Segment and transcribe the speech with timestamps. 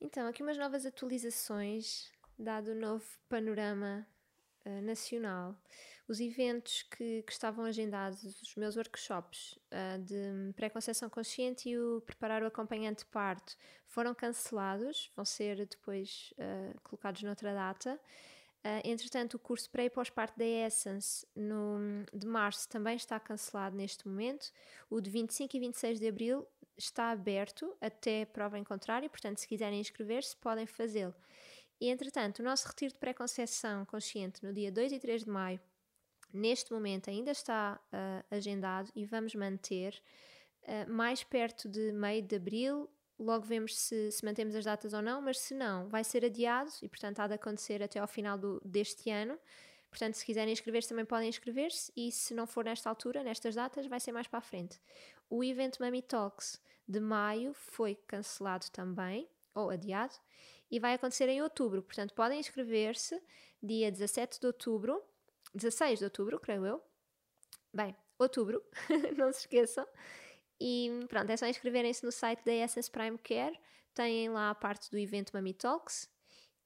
[0.00, 4.06] Então, aqui umas novas atualizações, dado o novo panorama
[4.66, 5.56] uh, nacional.
[6.06, 12.00] Os eventos que, que, estavam agendados, os meus workshops uh, de pré-conceição consciente e o
[12.02, 13.56] preparar o acompanhante de parto,
[13.86, 17.98] foram cancelados, vão ser depois uh, colocados noutra data.
[18.66, 23.76] Uh, entretanto, o curso pré e pós-parto da Essence no, de março também está cancelado
[23.76, 24.52] neste momento.
[24.90, 29.48] O de 25 e 26 de abril está aberto até prova em contrário, portanto, se
[29.48, 31.14] quiserem inscrever-se, podem fazê-lo.
[31.80, 35.60] E, entretanto, o nosso retiro de pré-conceição consciente no dia 2 e 3 de maio,
[36.32, 40.00] neste momento ainda está uh, agendado e vamos manter
[40.62, 42.90] uh, mais perto de meio de abril.
[43.18, 46.70] Logo vemos se, se, mantemos as datas ou não, mas se não, vai ser adiado
[46.82, 49.38] e, portanto, há de acontecer até ao final do, deste ano.
[49.90, 51.90] Portanto, se quiserem inscrever-se, também podem inscrever-se.
[51.96, 54.78] E se não for nesta altura, nestas datas, vai ser mais para a frente.
[55.28, 60.14] O evento Mami Talks de maio foi cancelado também, ou adiado,
[60.70, 61.82] e vai acontecer em outubro.
[61.82, 63.20] Portanto, podem inscrever-se
[63.62, 65.02] dia 17 de outubro,
[65.54, 66.82] 16 de outubro, creio eu.
[67.72, 68.62] Bem, outubro,
[69.16, 69.86] não se esqueçam.
[70.60, 73.58] E pronto, é só inscreverem-se no site da Essence Prime Care,
[73.94, 76.08] têm lá a parte do evento Mami Talks.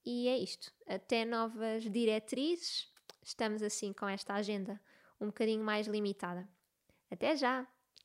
[0.04, 0.72] E é isto.
[0.86, 2.88] Até novas diretrizes,
[3.22, 4.80] estamos assim com esta agenda
[5.20, 6.48] um bocadinho mais limitada.
[7.10, 7.66] Até já!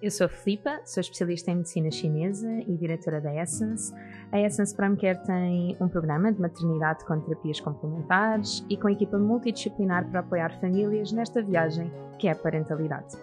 [0.00, 3.92] Eu sou a Filipa, sou especialista em medicina chinesa e diretora da Essence.
[4.30, 9.18] A Essence Prime Care tem um programa de maternidade com terapias complementares e com equipa
[9.18, 13.16] multidisciplinar para apoiar famílias nesta viagem que é a parentalidade.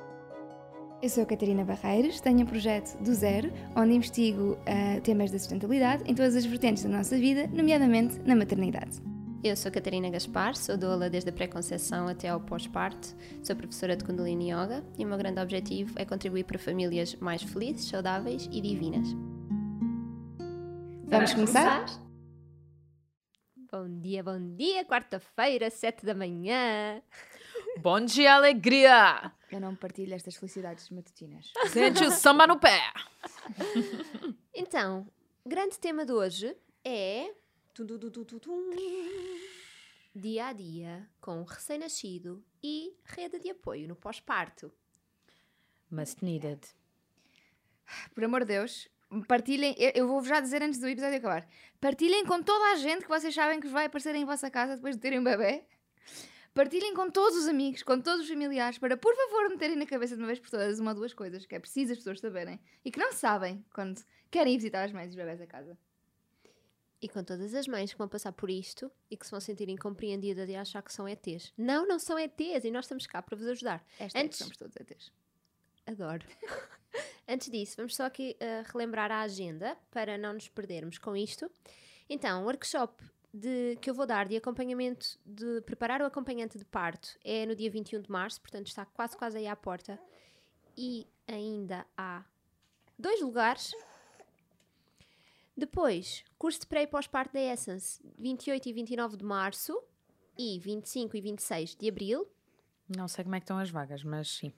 [1.02, 5.40] Eu sou a Catarina Barreiros, tenho um projeto do zero, onde investigo uh, temas da
[5.40, 9.02] sustentabilidade em todas as vertentes da nossa vida, nomeadamente na maternidade.
[9.46, 14.04] Eu sou Catarina Gaspar, sou doula desde a pré-conceição até ao pós-parto, sou professora de
[14.04, 18.60] Kundalini Yoga e o meu grande objetivo é contribuir para famílias mais felizes, saudáveis e
[18.60, 19.08] divinas.
[21.04, 21.86] Vamos começar?
[23.72, 27.00] Bom dia, bom dia, quarta-feira, sete da manhã.
[27.78, 29.32] Bom dia, alegria!
[29.52, 31.54] Eu não partilho estas felicidades matutinas.
[31.70, 32.82] Sente o samba no pé!
[34.56, 35.06] então,
[35.46, 37.30] grande tema de hoje é
[40.16, 44.72] dia a dia com o recém-nascido e rede de apoio no pós-parto.
[45.92, 46.62] Must needed.
[48.14, 48.88] Por amor de Deus,
[49.28, 49.76] partilhem.
[49.94, 51.46] Eu vou já dizer antes do episódio acabar:
[51.82, 54.96] partilhem com toda a gente que vocês sabem que vai aparecer em vossa casa depois
[54.96, 55.66] de terem um bebê.
[56.54, 60.16] Partilhem com todos os amigos, com todos os familiares, para por favor meterem na cabeça
[60.16, 62.58] de uma vez por todas uma ou duas coisas que é preciso as pessoas saberem
[62.86, 65.78] e que não sabem quando querem ir visitar as mães e os bebés a casa.
[67.02, 69.70] E com todas as mães que vão passar por isto e que se vão sentir
[69.70, 71.54] incompreendidas e achar que são ETs.
[71.58, 73.86] Não, não são ETs e nós estamos cá para vos ajudar.
[74.00, 74.42] Esta Antes...
[74.42, 75.12] É somos todos ETs.
[75.86, 76.26] Adoro.
[77.28, 81.52] Antes disso, vamos só aqui uh, relembrar a agenda para não nos perdermos com isto.
[82.10, 86.64] Então, o workshop de, que eu vou dar de acompanhamento, de preparar o acompanhante de
[86.64, 90.00] parto é no dia 21 de março, portanto está quase quase aí à porta.
[90.78, 92.24] E ainda há
[92.98, 93.74] dois lugares
[95.56, 99.82] depois, curso de pré e pós-parto da Essence, 28 e 29 de março
[100.38, 102.28] e 25 e 26 de abril.
[102.96, 104.52] Não sei como é que estão as vagas, mas sim.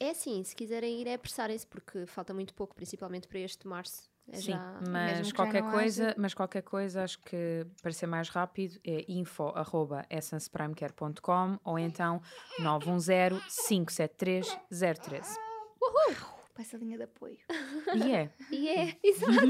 [0.00, 4.10] É assim, se quiserem ir é apressarem-se, porque falta muito pouco, principalmente para este março.
[4.28, 4.80] É sim, já...
[4.88, 6.14] mas qualquer coisa, haja...
[6.16, 12.22] mas qualquer coisa, acho que para ser mais rápido é info@essenceprimecare.com ou então
[12.60, 15.36] 910 573 013.
[15.80, 16.31] Uhul!
[16.52, 17.38] Para essa linha de apoio.
[17.94, 18.32] E é.
[18.50, 19.46] E é, exato.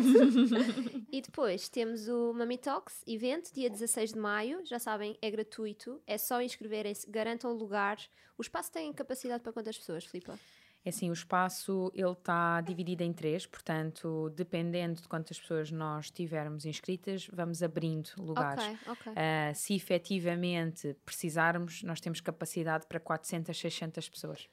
[1.10, 4.64] e depois temos o Mami Talks, evento, dia 16 de maio.
[4.64, 6.00] Já sabem, é gratuito.
[6.06, 7.98] É só inscreverem-se, garantam lugar.
[8.38, 10.38] O espaço tem capacidade para quantas pessoas, Filipa?
[10.84, 16.10] É assim, o espaço ele está dividido em três, portanto, dependendo de quantas pessoas nós
[16.10, 18.64] tivermos inscritas, vamos abrindo lugares.
[18.64, 19.12] Okay, okay.
[19.12, 24.48] Uh, se efetivamente precisarmos, nós temos capacidade para 400, 600 pessoas.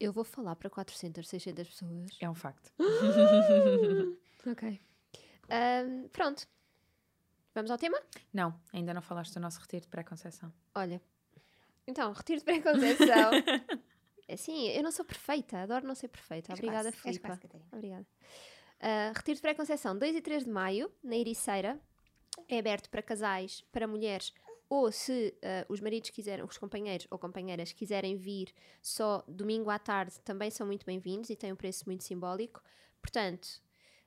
[0.00, 2.16] Eu vou falar para 400, 600 pessoas.
[2.18, 2.72] É um facto.
[4.50, 4.80] ok.
[5.50, 6.48] Um, pronto.
[7.54, 8.00] Vamos ao tema?
[8.32, 10.50] Não, ainda não falaste do nosso retiro de pré-conceição.
[10.74, 11.02] Olha,
[11.86, 13.30] então, retiro de pré-conceição.
[14.28, 16.52] é assim, eu não sou perfeita, adoro não ser perfeita.
[16.52, 17.40] És Obrigada, quase, Filipa.
[17.72, 18.06] Obrigada.
[18.80, 21.78] Uh, retiro de pré-conceição, 2 e 3 de maio, na Ericeira.
[22.48, 24.32] É aberto para casais, para mulheres
[24.70, 29.80] ou se ah, os maridos quiserem, os companheiros ou companheiras quiserem vir só domingo à
[29.80, 32.62] tarde, também são muito bem-vindos e têm um preço muito simbólico.
[33.02, 33.60] Portanto,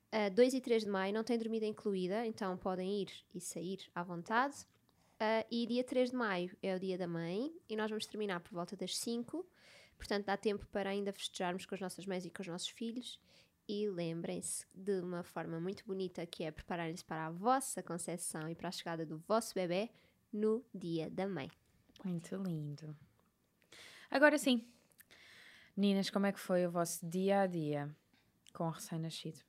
[0.09, 3.79] ah, 2 e 3 de maio não tem dormida incluída, então podem ir e sair
[3.93, 4.55] à vontade.
[5.19, 8.39] Ah, e dia 3 de maio é o dia da mãe e nós vamos terminar
[8.39, 9.45] por volta das 5.
[9.97, 13.19] Portanto, dá tempo para ainda festejarmos com as nossas mães e com os nossos filhos.
[13.67, 18.55] E lembrem-se de uma forma muito bonita que é prepararem-se para a vossa concepção e
[18.55, 19.89] para a chegada do vosso bebê
[20.33, 21.49] no dia da mãe.
[22.03, 22.95] Muito lindo.
[24.09, 24.65] Agora sim,
[25.77, 27.89] meninas, como é que foi o vosso dia a dia
[28.53, 29.39] com o recém-nascido?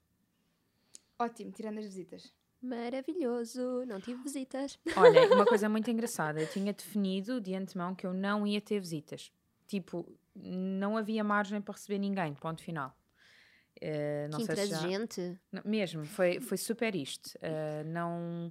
[1.19, 2.33] Ótimo, tirando as visitas.
[2.63, 3.85] Maravilhoso!
[3.87, 4.79] Não tive visitas.
[4.97, 8.81] Olha, uma coisa muito engraçada, eu tinha definido de antemão que eu não ia ter
[8.81, 9.31] visitas.
[9.67, 12.97] Tipo, não havia margem para receber ninguém, ponto final.
[13.81, 17.27] Eh, não que sei se já- mesmo, foi, foi super isto.
[17.37, 18.51] Uh, não.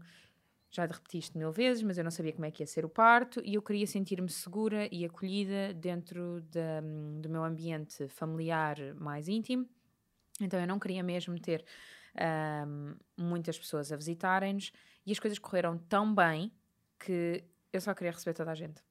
[0.76, 2.90] Já repeti isto mil vezes, mas eu não sabia como é que ia ser o
[2.90, 6.82] parto e eu queria sentir-me segura e acolhida dentro da-
[7.22, 9.70] do meu ambiente familiar mais íntimo.
[10.42, 11.64] Então eu não queria mesmo ter
[12.16, 14.72] ahm, muitas pessoas a visitarem-nos
[15.06, 16.52] e as coisas correram tão bem
[17.00, 18.82] que eu só queria receber toda a gente.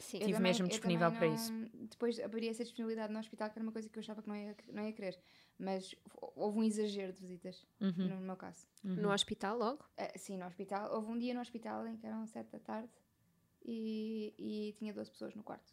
[0.00, 0.18] Sim.
[0.18, 1.67] Eu Tive também- mesmo disponível também para não- isso.
[1.88, 4.36] Depois haveria essa disponibilidade no hospital, que era uma coisa que eu achava que não
[4.36, 5.18] ia, não ia querer.
[5.58, 8.66] Mas hou- houve um exagero de visitas, Uhum, no meu caso.
[8.84, 9.84] No hospital logo.
[9.96, 10.92] Ah, sim, no hospital.
[10.94, 12.90] Houve um dia no hospital em que eram sete da tarde
[13.64, 15.72] e, e tinha 12 pessoas no quarto.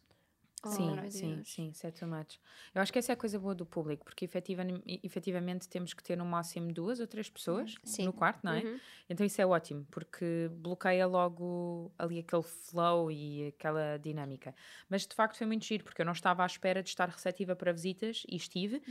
[0.66, 1.48] Sim, Oh, sim, Deus.
[1.48, 2.38] sim, sete too much.
[2.74, 6.02] Eu acho que essa é a coisa boa do público, porque efetivamente, efetivamente temos que
[6.02, 8.04] ter no máximo duas ou três pessoas Sim.
[8.06, 8.62] no quarto, não é?
[8.62, 8.80] Uhum.
[9.08, 14.54] Então isso é ótimo, porque bloqueia logo ali aquele flow e aquela dinâmica.
[14.88, 17.54] Mas de facto foi muito giro, porque eu não estava à espera de estar receptiva
[17.54, 18.82] para visitas e estive.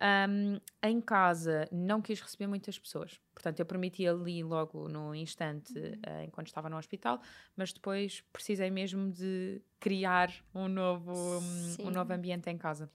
[0.00, 5.72] Um, em casa não quis receber muitas pessoas, portanto eu permiti ali logo no instante,
[6.02, 7.20] eh, enquanto estava no hospital,
[7.56, 11.86] mas depois precisei mesmo de criar um novo, um, Sim.
[11.86, 12.90] um novo ambiente em casa.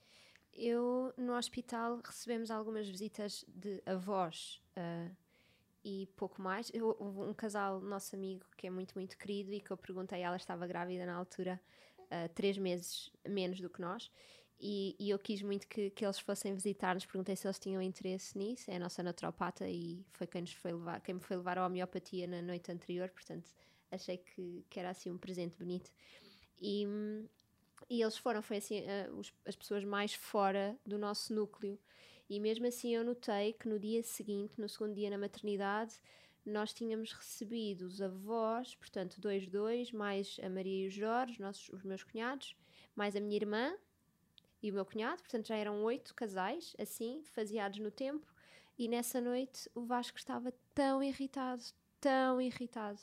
[0.52, 5.08] Eu, no hospital, recebemos algumas visitas de avós ah,
[5.84, 6.68] e pouco mais.
[6.74, 10.20] Eu- Houve um casal, nosso amigo, que é muito, muito querido e que eu perguntei,
[10.20, 11.60] ela estava grávida na altura,
[12.10, 14.10] ah, três meses menos do que nós.
[14.60, 18.36] E, e eu quis muito que, que eles fossem visitar-nos, perguntei se eles tinham interesse
[18.36, 18.70] nisso.
[18.70, 21.66] É a nossa naturopata e foi quem, nos foi levar, quem me foi levar à
[21.66, 23.48] homeopatia na noite anterior, portanto
[23.90, 25.90] achei que, que era assim um presente bonito.
[26.60, 26.86] E,
[27.88, 28.82] e eles foram, foi assim,
[29.16, 31.78] os- as pessoas mais fora do nosso núcleo.
[32.28, 35.94] E mesmo assim eu notei que no dia seguinte, no segundo dia na maternidade,
[36.44, 41.38] nós tínhamos recebido os avós, portanto, dois, dois, mais a Maria e o Jorge, os,
[41.38, 42.56] nossos, os meus cunhados,
[42.94, 43.74] mais a minha irmã
[44.62, 48.26] e o meu cunhado, portanto já eram oito casais, assim, faseados no tempo.
[48.78, 51.62] E nessa noite o Vasco estava tão irritado,
[52.00, 53.00] tão irritado.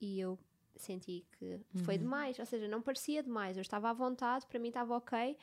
[0.00, 0.38] E eu
[0.76, 3.56] senti que foi demais, ou seja, não parecia demais.
[3.56, 5.36] Eu estava à vontade, para mim estava ok,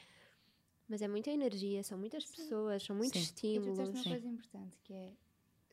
[0.88, 3.26] mas é muita energia, são muitas pessoas, são muitos Sim.
[3.26, 3.78] E tu estímulos.
[3.78, 4.10] disseste uma sim.
[4.10, 5.14] coisa importante, que é...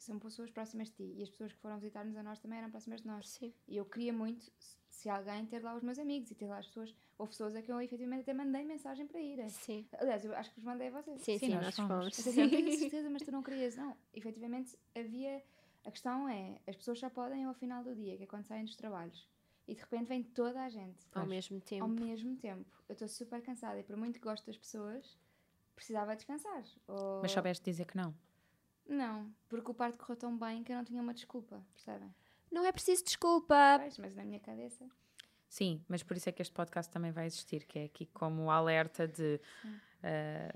[0.02, 1.14] São pessoas próximas de ti.
[1.16, 3.28] E as pessoas que foram visitar-nos a nós também eram próximas de nós.
[3.28, 3.52] Sim.
[3.68, 4.50] E eu queria muito,
[4.88, 6.92] se- alguém, ter lá os meus amigos e ter lá as pessoas.
[7.16, 9.48] Houve pessoas a que eu efetivamente até mandei mensagem para irem.
[9.48, 11.20] Sim, Aliás, eu acho que vos mandei a vocês.
[11.22, 11.88] sim, sim, Sim, nós nós fomos.
[12.16, 12.18] fomos.
[12.26, 13.76] Assim, eu tenho certeza, mas tu não querias.
[13.76, 15.40] Não, efetivamente havia.
[15.84, 18.64] A questão é: as pessoas só podem ao final do dia, que é quando saem
[18.64, 19.28] dos trabalhos.
[19.68, 20.98] E de repente vem toda a gente.
[21.14, 21.84] Ao mesmo tempo.
[21.84, 22.68] Ao mesmo tempo.
[22.88, 25.16] Eu estou super cansada e por muito que gosto das pessoas,
[25.76, 26.64] precisava descansar.
[26.88, 27.22] Ou...
[27.22, 28.12] Mas soubeste dizer que não.
[28.88, 32.14] Não, porque o parto correu tão bem que eu não tinha uma desculpa, percebem?
[32.50, 33.78] Não é preciso desculpa.
[33.80, 34.86] Pois, mas na minha cabeça.
[35.48, 38.50] Sim, mas por isso é que este podcast também vai existir, que é aqui como
[38.50, 39.38] alerta de.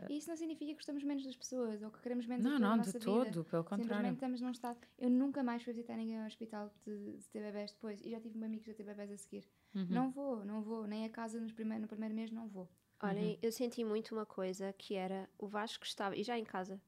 [0.08, 2.78] E isso não significa que gostamos menos das pessoas ou que queremos menos não, não,
[2.78, 3.44] de todo, vida.
[3.44, 3.84] pelo contrário.
[3.84, 4.78] Simplesmente estamos num estado.
[4.98, 8.00] Eu nunca mais fui visitar ninguém ao hospital de, de ter bebés depois.
[8.00, 9.46] E já tive amigos a ter bebés a seguir.
[9.74, 9.86] Uhum.
[9.88, 10.86] Não vou, não vou.
[10.86, 12.68] Nem a casa nos primeiro, no primeiro mês não vou.
[13.02, 16.80] Olhem, eu senti muito uma coisa que era o Vasco estava, e já em casa,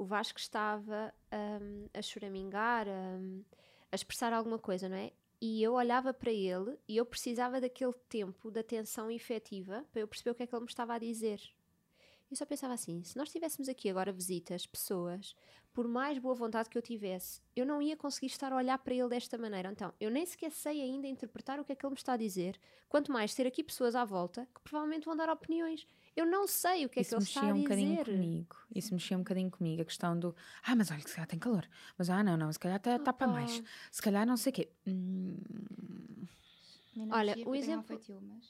[0.00, 1.12] o Vasco estava
[1.60, 3.44] hum, a choramingar, hum,
[3.92, 5.12] a expressar alguma coisa, não é?
[5.38, 10.08] E eu olhava para ele e eu precisava daquele tempo de atenção efetiva para eu
[10.08, 11.42] perceber o que é que ele me estava a dizer.
[12.30, 15.36] Eu só pensava assim: se nós tivéssemos aqui agora visitas, pessoas,
[15.74, 18.94] por mais boa vontade que eu tivesse, eu não ia conseguir estar a olhar para
[18.94, 19.70] ele desta maneira.
[19.70, 22.16] Então, eu nem sequer sei ainda interpretar o que é que ele me está a
[22.16, 25.86] dizer, quanto mais ter aqui pessoas à volta que provavelmente vão dar opiniões.
[26.16, 28.04] Eu não sei o que é Isso que ele está mexia a um bocadinho dizer.
[28.04, 28.56] comigo.
[28.74, 29.82] Isso mexia um bocadinho comigo.
[29.82, 30.34] A questão do.
[30.62, 31.66] Ah, mas olha, que se calhar tem calor.
[31.96, 33.62] Mas ah, não, não, se calhar está tá para mais.
[33.90, 34.68] Se calhar não sei o quê.
[34.86, 35.36] Hum,
[37.10, 38.00] Olha, mexia o um exemplo-.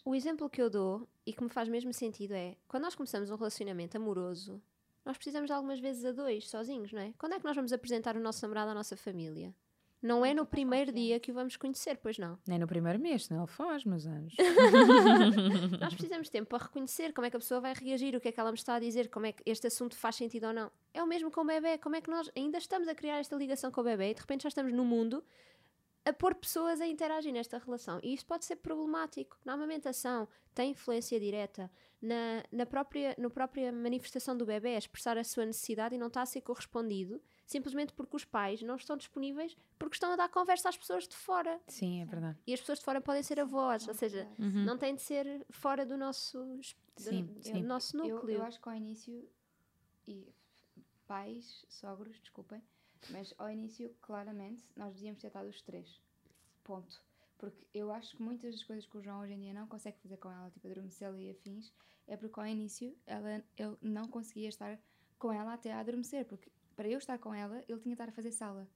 [0.04, 3.30] O exemplo que eu dou e que me faz mesmo sentido é quando nós começamos
[3.30, 4.60] um relacionamento amoroso,
[5.04, 7.12] nós precisamos de algumas vezes a dois, sozinhos, não é?
[7.18, 9.54] Quando é que nós vamos apresentar o nosso namorado à nossa família?
[10.02, 12.38] Não é no primeiro dia que o vamos conhecer, pois não.
[12.46, 14.34] Nem no primeiro mês, senão ele faz, meus anos.
[15.78, 18.28] Nós precisamos de tempo para reconhecer como é que a pessoa vai reagir, o que
[18.28, 20.52] é que ela me está a dizer, como é que este assunto faz sentido ou
[20.54, 20.70] não.
[20.94, 23.36] É o mesmo com o bebê, como é que nós ainda estamos a criar esta
[23.36, 25.22] ligação com o bebê e de repente já estamos no mundo
[26.04, 28.00] a pôr pessoas a interagir nesta relação.
[28.02, 29.38] E isso pode ser problemático.
[29.44, 31.70] Na amamentação tem influência direta.
[32.00, 36.06] Na, na, própria, na própria manifestação do bebê, a expressar a sua necessidade e não
[36.06, 40.28] está a ser correspondido, simplesmente porque os pais não estão disponíveis porque estão a dar
[40.28, 41.60] conversa às pessoas de fora.
[41.66, 42.38] Sim, é verdade.
[42.46, 44.64] E as pessoas de fora podem ser avós, ou seja, Uhum.
[44.64, 46.38] não tem de ser fora do nosso,
[46.96, 47.52] Sim, do, sim.
[47.62, 48.36] do nosso Eu, núcleo.
[48.36, 49.28] eu acho que ao início,
[50.06, 50.28] e
[51.08, 52.62] pais, sogros, desculpem,
[53.10, 56.00] mas ao início, claramente, nós devíamos ter estado os três.
[56.62, 57.02] Ponto.
[57.36, 59.98] Porque eu acho que muitas das coisas que o João hoje em dia não consegue
[59.98, 61.72] fazer com ela, tipo adormecê-la e afins,
[62.06, 64.78] é porque ao início ela, ele não conseguia estar
[65.18, 66.26] com ela até a adormecer.
[66.26, 66.48] Porque
[66.80, 68.66] para eu estar com ela, ele tinha de estar a fazer sala.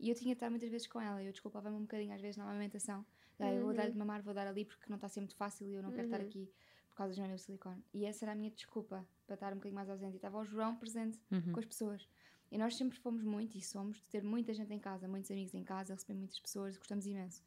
[0.00, 1.22] E eu tinha de estar muitas vezes com ela.
[1.22, 3.06] Eu desculpava-me um bocadinho às vezes na amamentação.
[3.38, 5.36] Ah, eu vou dar-lhe de mamar, vou dar ali porque não está a ser muito
[5.36, 6.26] fácil e eu não quero estar Uhum.
[6.26, 6.50] aqui
[6.90, 7.80] por causa dos de silicone.
[7.94, 10.14] E essa era a minha desculpa para estar um bocadinho mais ausente.
[10.14, 11.52] E estava o João presente Uhum.
[11.52, 12.08] com as pessoas.
[12.50, 15.54] E nós sempre fomos muito e somos de ter muita gente em casa, muitos amigos
[15.54, 17.44] em casa, receber muitas pessoas, gostamos imenso.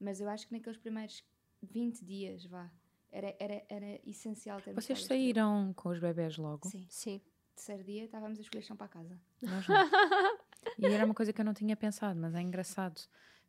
[0.00, 1.22] Mas eu acho que naqueles primeiros
[1.62, 2.68] 20 dias, vá,
[3.12, 6.68] era, era, era essencial ter Vocês saíram com os bebés logo?
[6.68, 6.84] Sim.
[6.90, 7.20] Sim.
[7.54, 9.18] Terceiro dia estávamos a escolher chão para a casa.
[9.42, 9.76] Nós não.
[10.78, 13.00] E era uma coisa que eu não tinha pensado, mas é engraçado.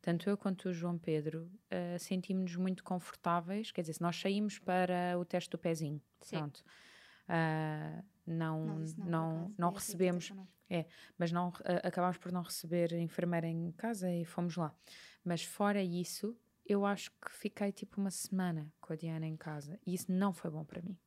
[0.01, 3.71] Tanto eu quanto o João Pedro uh, sentimos-nos muito confortáveis.
[3.71, 6.37] Quer dizer, se nós saímos para o teste do pezinho, Sim.
[6.37, 6.57] pronto.
[7.29, 10.85] Uh, não, Não, não, não, não essa recebemos, irritação não.
[11.17, 14.75] mas não uh, acabámos por não receber enfermeira em casa e fomos lá.
[15.23, 19.79] Mas fora isso, eu acho que fiquei tipo uma semana com a Diana em casa
[19.85, 20.97] e isso não foi bom para mim.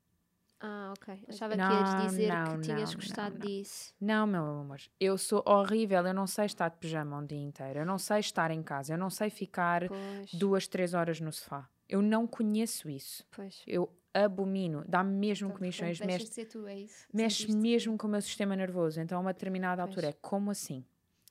[0.61, 1.23] Ah, ok.
[1.29, 1.71] Achava que Não,
[2.03, 3.95] ias dizer não, que tinhas não, gostado disso.
[4.01, 7.81] Não, meu amor, eu sou horrível, eu não sei estar de pijama um dia inteiro,
[7.81, 10.33] eu não sei estar em casa, eu não sei ficar Pois.
[10.35, 11.69] duas, três horas no sofá.
[11.89, 13.25] Eu não conheço isso.
[13.31, 13.63] Pois.
[13.67, 17.07] Eu abomino, dá-me mesmo Então, comichões, mexe, de ser tu, é isso?
[17.13, 18.99] mexe mesmo com o meu sistema nervoso.
[19.01, 19.91] Então, a uma determinada Pois.
[19.91, 20.85] altura é como assim?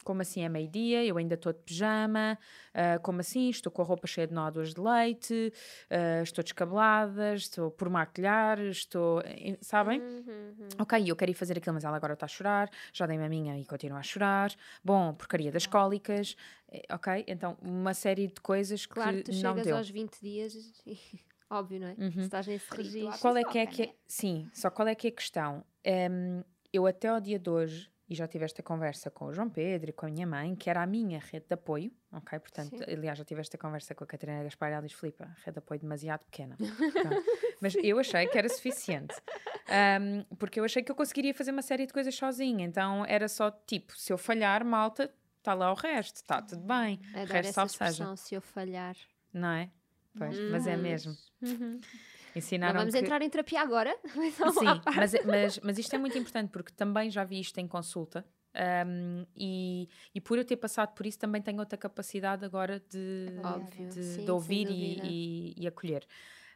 [0.05, 2.37] Como assim é meio-dia, eu ainda estou de pijama,
[2.75, 3.49] ah, como assim?
[3.49, 5.51] Estou com a roupa cheia de nódoas de leite,
[5.89, 9.23] ah, estou descabelada, estou por maquilhar, estou.
[9.61, 9.99] Sabem?
[9.99, 10.23] Uhum,
[10.59, 10.67] uhum.
[10.79, 13.29] Ok, eu quero ir fazer aquilo, mas ela agora está a chorar, já dei-me a
[13.29, 14.53] minha e continua a chorar.
[14.83, 16.35] Bom, porcaria das cólicas,
[16.71, 17.25] eh, ok?
[17.27, 19.75] Então, uma série de coisas Claro, que tu não chegas deu.
[19.75, 20.53] aos 20 dias
[20.85, 20.99] e.
[21.49, 21.95] Óbvio, não é?
[21.97, 22.11] Uhum.
[22.11, 23.19] Se estás nesse registro.
[23.19, 23.85] Qual é que é que é?
[23.87, 23.93] né?
[24.07, 25.63] Sim, só qual é que é a questão?
[25.83, 26.43] Em,
[26.73, 29.89] eu até ao dia de hoje, e já tive esta conversa com o João Pedro
[29.89, 32.37] e com a minha mãe, que era a minha rede de apoio, ok?
[32.39, 32.83] Portanto, Sim.
[32.87, 35.59] aliás, já tive esta conversa com a Catarina Gaspar e ela diz, Filipe, rede de
[35.59, 36.55] apoio demasiado pequena.
[37.61, 39.15] Mas eu achei que era suficiente.
[39.67, 42.65] Em, porque eu achei que eu conseguiria fazer uma série de coisas sozinha.
[42.65, 46.99] Então, era só, tipo, se eu falhar, malta, está lá o resto, está tudo bem.
[47.13, 48.95] É O resto essa salve seja, se eu falhar.
[49.33, 49.69] não é?
[50.17, 50.77] Pois, mas é
[51.41, 51.79] Uhum.
[52.35, 52.39] Mesmo.
[52.39, 52.99] Não Ensinaram vamos que...
[52.99, 53.95] entrar em terapia agora?
[54.15, 57.67] Então, Sim, mas, mas, mas isto é muito importante porque também já vi isto em
[57.67, 58.25] consulta
[58.87, 63.25] um, e, e por eu ter passado por isso também tenho outra capacidade agora de,
[63.43, 66.05] Óbvio, de, sim, de ouvir e, e- e acolher.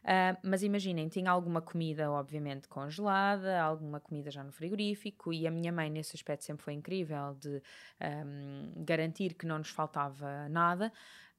[0.02, 5.50] Ah, mas imaginem, tinha alguma comida, obviamente, congelada, alguma comida já no frigorífico, e a
[5.50, 7.62] minha mãe, nesse aspecto, sempre foi incrível de
[8.00, 10.90] ahm, garantir que não nos faltava nada.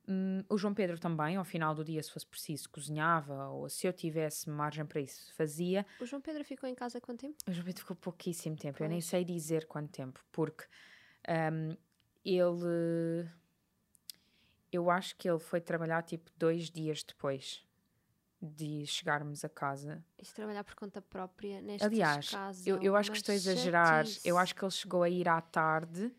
[0.08, 3.88] Hum, o João Pedro também, ao final do dia, se fosse preciso, cozinhava, ou se
[3.88, 5.86] eu tivesse margem para isso, fazia.
[6.00, 7.38] O João Pedro ficou em casa quanto tempo?
[7.48, 9.06] O João Pedro ficou pouquíssimo tempo, eu nem Pois.
[9.06, 10.66] sei dizer quanto tempo, porque
[11.28, 11.76] ahm,
[12.26, 13.30] ele.
[14.72, 17.66] Eu acho que ele foi trabalhar tipo dois dias depois
[18.42, 20.04] de chegarmos a casa.
[20.18, 22.66] Isto trabalhar por conta própria nestes Aliás, casos.
[22.66, 24.06] eu, eu acho que estou a exagerar.
[24.24, 26.12] Eu acho que ele chegou a ir à tarde.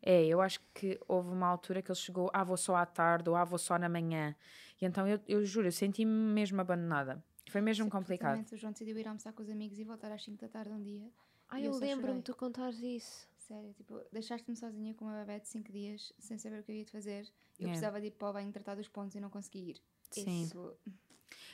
[0.00, 3.28] É, eu acho que houve uma altura que ele chegou, ah, vou só à tarde,
[3.28, 4.34] ou ah, vou só na manhã.
[4.80, 7.22] E então eu, eu juro, eu senti-me mesmo abandonada.
[7.50, 8.44] Foi mesmo Sim, complicado.
[8.52, 10.82] O João decidiu ir almoçar com os amigos e voltar às 5 da tarde um
[10.82, 11.10] dia.
[11.48, 13.26] Ai, E eu eu lembro-me de tu contares isso.
[13.38, 16.76] Sério, tipo, deixaste-me sozinha com uma bebé de 5 dias, sem saber o que eu
[16.76, 17.26] ia de fazer.
[17.58, 17.70] Eu É.
[17.70, 19.82] precisava de ir para o banho tratar dos pontos e não consegui ir.
[20.10, 20.42] Sim.
[20.44, 20.76] Isso,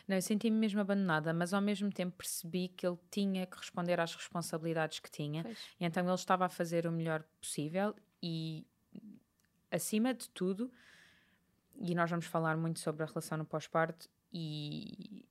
[0.06, 3.98] Não, eu senti-me mesmo abandonada, mas ao mesmo tempo percebi que ele tinha que responder
[4.00, 5.42] às responsabilidades que tinha.
[5.44, 5.58] Pois.
[5.80, 8.66] E então ele estava a fazer o melhor possível e,
[9.70, 10.72] acima de tudo,
[11.76, 15.26] e nós vamos falar muito sobre a relação no pós-parto, e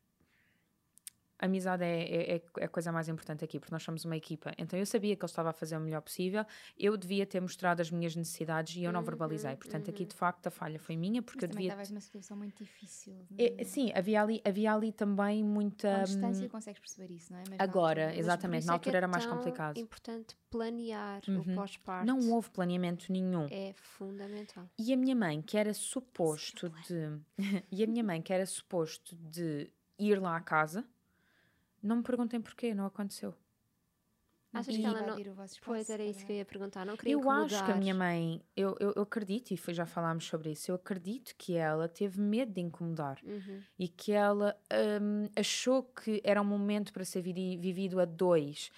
[1.43, 4.15] a amizade é, é, é- é a coisa mais importante aqui, porque nós somos uma
[4.15, 4.51] equipa.
[4.57, 6.45] Então eu sabia que ele estava a fazer o melhor possível,
[6.77, 9.55] eu devia ter mostrado as minhas necessidades e eu não Uhum, verbalizei.
[9.57, 11.67] Portanto, aqui de facto a falha foi minha, porque Mas eu devia.
[11.67, 13.13] estavas numa situação muito difícil.
[13.37, 15.89] É, de- sim, havia ali, havia ali também muita.
[15.89, 17.43] Com hum, distância consegues perceber isso, não é?
[17.49, 18.15] Mas agora.
[18.15, 19.77] Exatamente, na é que altura é era mais complicado.
[19.77, 21.39] importante planear Uhum.
[21.39, 22.05] o pós-parto.
[22.05, 23.47] Não houve planeamento nenhum.
[23.51, 24.69] É fundamental.
[24.79, 27.19] E a minha mãe, que era suposto de.
[27.71, 29.69] e a minha mãe, que era suposto de
[29.99, 30.85] ir lá à casa,
[31.83, 33.33] não me perguntem porquê, não aconteceu.
[34.51, 35.07] Achas E- que ela não.
[35.07, 36.37] Invadir o vosso Pois era isso que eu calhar.
[36.39, 36.85] ia perguntar.
[36.85, 37.77] Não queria Eu acho que a incomodar.
[37.79, 41.55] minha mãe, eu, eu, eu acredito, e foi, já falámos sobre isso, eu acredito que
[41.55, 43.63] ela teve medo de incomodar Uhum.
[43.79, 44.55] e que ela
[45.01, 48.69] hum, achou que era um momento para ser vi- vivido a dois.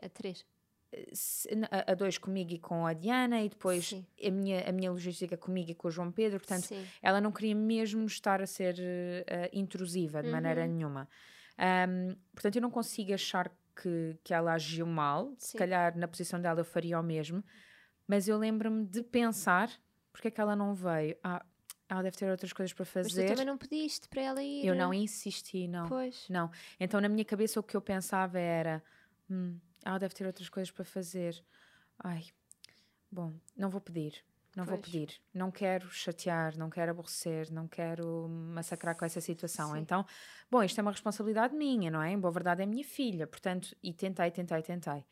[0.00, 0.46] A três.
[1.72, 4.06] a a dois comigo e com a Diana e depois Sim.
[4.24, 6.86] a minha, a minha logística comigo e com o João Pedro, portanto Sim.
[7.02, 10.68] ela não queria mesmo estar a ser eh, intrusiva de maneira Uhum.
[10.72, 11.08] nenhuma.
[11.58, 15.34] Ahm, portanto, eu não consigo achar que, que ela agiu mal.
[15.38, 15.58] Se Sim.
[15.58, 17.42] calhar na posição dela eu faria o mesmo.
[18.06, 19.70] Mas eu lembro-me de pensar
[20.12, 21.16] porque é que ela não veio.
[21.22, 21.44] Ah,
[21.88, 23.28] ela deve ter outras coisas para Mas tu fazer.
[23.28, 24.66] também não pediste para ela ir.
[24.66, 25.88] Eu não insisti, não.
[25.88, 26.26] Pois.
[26.28, 26.50] Não.
[26.78, 28.82] Então, na minha cabeça, o que eu pensava era:
[29.28, 31.42] "Hum, ela deve ter outras coisas para fazer.
[31.98, 32.24] Ai,
[33.10, 34.24] bom, não vou pedir.
[34.56, 34.90] Não vou Pois.
[34.90, 35.20] pedir.
[35.32, 39.72] Não quero chatear, não quero aborrecer, não quero massacrar com essa situação.
[39.72, 39.80] Sim.
[39.80, 40.06] Então,
[40.50, 42.12] bom, isto é uma responsabilidade minha, não é?
[42.12, 43.26] Em boa verdade, é minha filha.
[43.26, 45.04] Portanto, e tentei, tentei, tentei.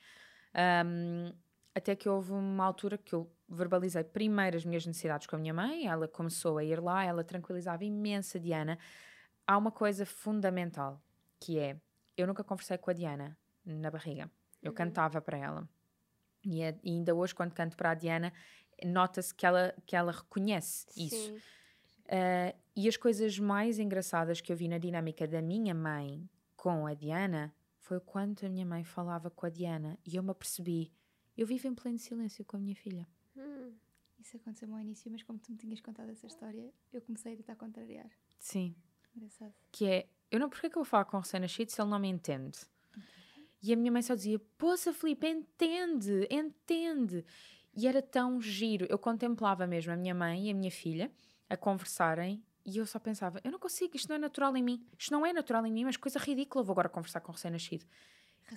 [0.54, 1.32] Ahm,
[1.74, 5.54] até que houve uma altura que eu verbalizei primeiro as minhas necessidades com a minha
[5.54, 8.78] mãe, ela começou a ir lá, ela tranquilizava imensa a Diana.
[9.46, 11.02] Há uma coisa fundamental
[11.40, 11.76] que é:
[12.16, 14.30] eu nunca conversei com a Diana na barriga,
[14.62, 14.74] eu Uhum.
[14.76, 15.68] cantava para ela.
[16.44, 18.32] E, é- e ainda hoje, quando canto para a Diana,
[18.84, 21.16] nota-se que ela, que ela reconhece isso.
[21.16, 21.36] Sim.
[21.36, 26.86] Uh, e as coisas mais engraçadas que eu vi na dinâmica da minha mãe com
[26.86, 30.30] a Diana foi o quanto a minha mãe falava com a Diana e eu me
[30.30, 30.92] apercebi.
[31.36, 33.06] Eu vivo em pleno silêncio com a minha filha.
[33.36, 33.72] Hum,
[34.20, 37.36] Isso aconteceu ao início, mas como tu me tinhas contado essa história, eu comecei a
[37.36, 38.10] tentar contrariar.
[38.38, 38.74] Sim.
[39.16, 39.54] Engraçado.
[39.70, 41.90] Que é, eu não, porque é que eu vou falar com o recém-nascido se ele
[41.90, 42.58] não me entende?
[43.62, 47.24] E a minha mãe só dizia, poça Filipe, entende, entende.
[47.74, 48.86] E era tão giro.
[48.88, 51.10] Eu contemplava mesmo a minha mãe e a minha filha
[51.48, 54.86] a conversarem e eu só pensava, eu não consigo, isto não é natural em mim.
[54.96, 57.84] Isto não é natural em mim, mas coisa ridícula, vou agora conversar com o recém-nascido.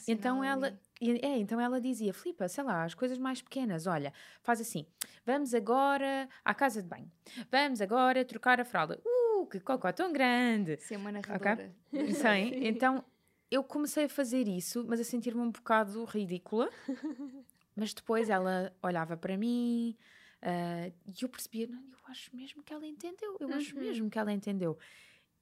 [0.08, 4.14] Então Racional ela, é, então ela dizia, Filipa, sei lá, as coisas mais pequenas, olha,
[4.42, 4.86] faz assim,
[5.26, 7.10] vamos agora à casa de banho,
[7.50, 9.00] vamos agora trocar a fralda.
[9.06, 10.78] Uh, que cocó tão grande!
[10.78, 11.74] Ser uma narradora.
[11.92, 13.04] Sim, então
[13.50, 16.70] eu comecei a fazer isso, mas a sentir-me um bocado ridícula.
[17.76, 19.98] Mas depois ela olhava para mim
[20.42, 23.82] ah, e eu percebia, não, eu acho mesmo que ela entendeu, eu acho Uhum.
[23.82, 24.78] mesmo que ela entendeu.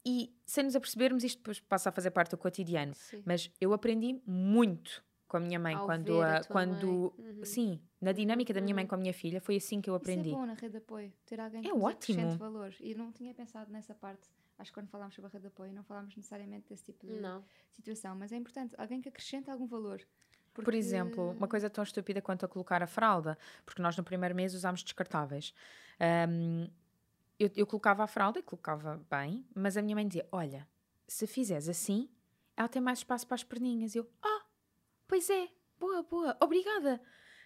[0.05, 2.93] E sem nos apercebermos, isto depois passa a fazer parte do cotidiano.
[2.93, 3.21] sim.
[3.25, 7.25] Mas eu aprendi muito com a minha mãe Ao quando, a a, quando mãe.
[7.37, 7.45] Uhum.
[7.45, 8.89] sim, na dinâmica da minha mãe Uhum.
[8.89, 10.29] com a minha filha, foi assim que eu aprendi.
[10.29, 11.13] Isso é bom na rede de apoio.
[11.25, 12.19] Ter alguém que É ótimo.
[12.19, 12.73] acrescente valor.
[12.79, 14.29] E não tinha pensado nessa parte.
[14.59, 17.13] Acho que quando falámos sobre a rede de apoio, não falámos necessariamente desse tipo de
[17.13, 17.43] Não.
[17.71, 18.15] situação.
[18.15, 18.75] Mas é importante.
[18.77, 20.05] Alguém que acrescente algum valor.
[20.53, 24.03] Por Porque- exemplo, uma coisa tão estúpida quanto a colocar a fralda, porque nós no
[24.03, 25.53] primeiro mês usámos descartáveis.
[25.99, 26.69] Ahm,
[27.39, 30.67] eu, eu colocava a fralda e colocava bem, mas a minha mãe dizia: Olha,
[31.07, 32.07] se fizeres assim,
[32.55, 33.95] ela tem mais espaço para as perninhas.
[33.95, 34.43] E eu: Ah,
[35.07, 37.01] pois é, boa, boa, obrigada.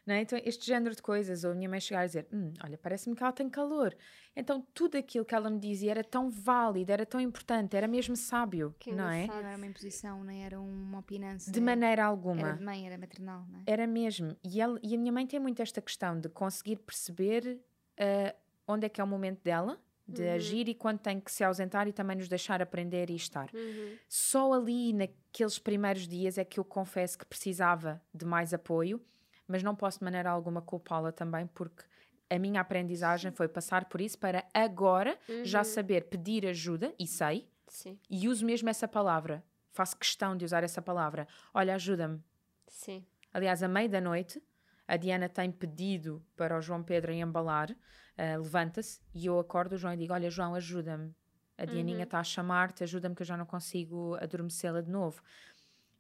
[0.10, 0.22] É?
[0.22, 3.16] Então, este género de coisas, ou a minha mãe chegar a dizer: hum, Olha, parece-me
[3.16, 3.96] que ela tem calor.
[4.36, 8.16] Então, tudo aquilo que ela me dizia era tão válido, era tão importante, era mesmo
[8.16, 9.28] sábio, Que não é?
[9.28, 11.52] Não era uma imposição, nem era uma opinância.
[11.52, 12.40] De maneira alguma.
[12.50, 13.64] Era de mãe, era maternal, não é?
[13.66, 14.36] Era mesmo.
[14.44, 17.60] E, ela- e a minha mãe tem muito esta questão de conseguir perceber
[18.00, 18.36] ah,
[18.68, 20.32] onde é que é o momento dela, de Uhum.
[20.36, 23.50] agir e quando tem que se ausentar e também nos deixar aprender e estar.
[23.54, 23.96] Uhum.
[24.08, 29.02] Só ali, naqueles primeiros dias, é que eu confesso que precisava de mais apoio,
[29.48, 31.84] mas não posso de maneira alguma culpá-la também, porque
[32.30, 35.64] a minha aprendizagem foi passar por isso para agora já Uhum.
[35.64, 39.44] saber pedir ajuda, e sei, Sim, e uso mesmo essa palavra.
[39.72, 41.28] Faço questão de usar essa palavra.
[41.54, 42.22] Olha, ajuda-me.
[42.68, 43.06] sim.
[43.34, 44.42] Aliás, à meia da noite,
[44.88, 47.70] a Diana tem pedido para o João Pedro em embalar,
[48.18, 51.14] ah, levanta-se e eu acordo o João e digo: Olha, João, ajuda-me.
[51.58, 52.04] A Dianinha Uhum.
[52.04, 55.22] está a chamar-te, ajuda-me que eu já não consigo adormecê-la de novo.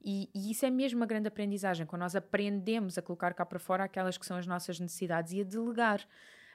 [0.01, 3.59] E, e isso é mesmo uma grande aprendizagem, quando nós aprendemos a colocar cá para
[3.59, 6.07] fora aquelas que são as nossas necessidades e a delegar.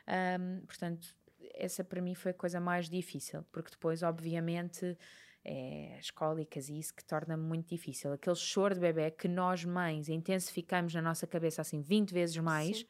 [0.06, 1.14] Ahm, portanto,
[1.54, 4.96] essa para mim foi a coisa mais difícil, porque depois, obviamente,
[5.44, 8.12] é as cólicas e isso que torna muito difícil.
[8.12, 12.86] Aquele choro de bebê que nós, mães, intensificamos na nossa cabeça assim 20 vezes mais.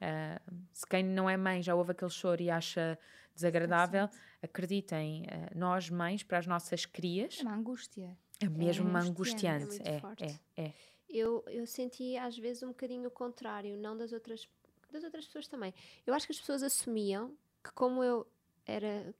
[0.00, 0.40] Ah,
[0.72, 2.98] se quem não é mãe já ouve aquele choro e acha
[3.34, 4.08] desagradável,
[4.42, 8.16] acreditem, ah, nós, mães, para as nossas crias, É uma angústia.
[8.40, 9.46] É mesmo uma angustiante.
[9.46, 9.82] angustiante.
[9.82, 10.24] É É, muito forte.
[10.56, 10.72] é, é.
[11.08, 14.48] Eu, eu senti às vezes um bocadinho o contrário, não das outras,
[14.90, 15.72] das outras pessoas também.
[16.06, 18.26] Eu acho que as pessoas assumiam que, como eu
[18.66, 19.14] era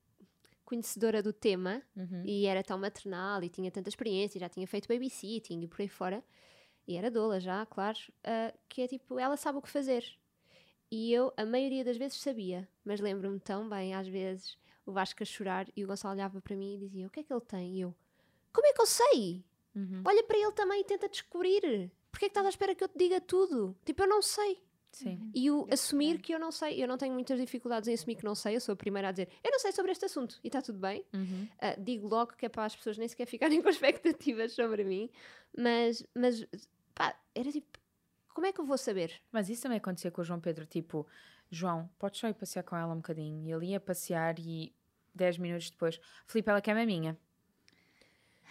[0.65, 2.23] conhecedora do tema Uhum.
[2.25, 5.89] e era tão maternal e tinha tanta experiência, já tinha feito babysitting e por aí
[5.89, 6.25] fora,
[6.89, 10.05] e era doula já, claro, ah, que é tipo, ela sabe o que fazer.
[10.91, 15.23] E eu, a maioria das vezes, sabia, mas lembro-me tão bem, às vezes, o Vasco
[15.23, 17.41] a chorar e o Gonçalo olhava para mim e dizia: O que é que ele
[17.41, 17.75] tem?
[17.77, 17.95] E eu:
[18.57, 19.45] Como é que eu sei?
[19.75, 20.03] Uhum.
[20.03, 21.91] Olha para ele também e tenta descobrir.
[22.11, 23.77] Porquê é que estás à espera que eu te diga tudo?
[23.85, 24.63] Tipo, eu não sei.
[24.91, 25.31] Sim.
[25.35, 26.23] E o Eu assumir também.
[26.23, 28.61] que eu não sei, eu não tenho muitas dificuldades em assumir que não sei, eu
[28.63, 31.05] sou a primeira a dizer eu não sei sobre este assunto e está tudo bem.
[31.13, 31.47] Uhum.
[31.61, 35.11] Ah, digo logo que é para as pessoas nem sequer ficarem com expectativas sobre mim,
[35.55, 36.47] mas, mas
[36.95, 37.79] pá, era tipo,
[38.33, 39.21] como é que eu vou saber?
[39.31, 41.07] Mas isso também acontecia com o João Pedro, tipo,
[41.51, 43.45] João, podes só ir passear com ela um bocadinho?
[43.47, 44.75] E ele ia passear e
[45.15, 47.11] 10 minutos depois, Filipe, ela quer maminha.
[47.11, 47.17] Eu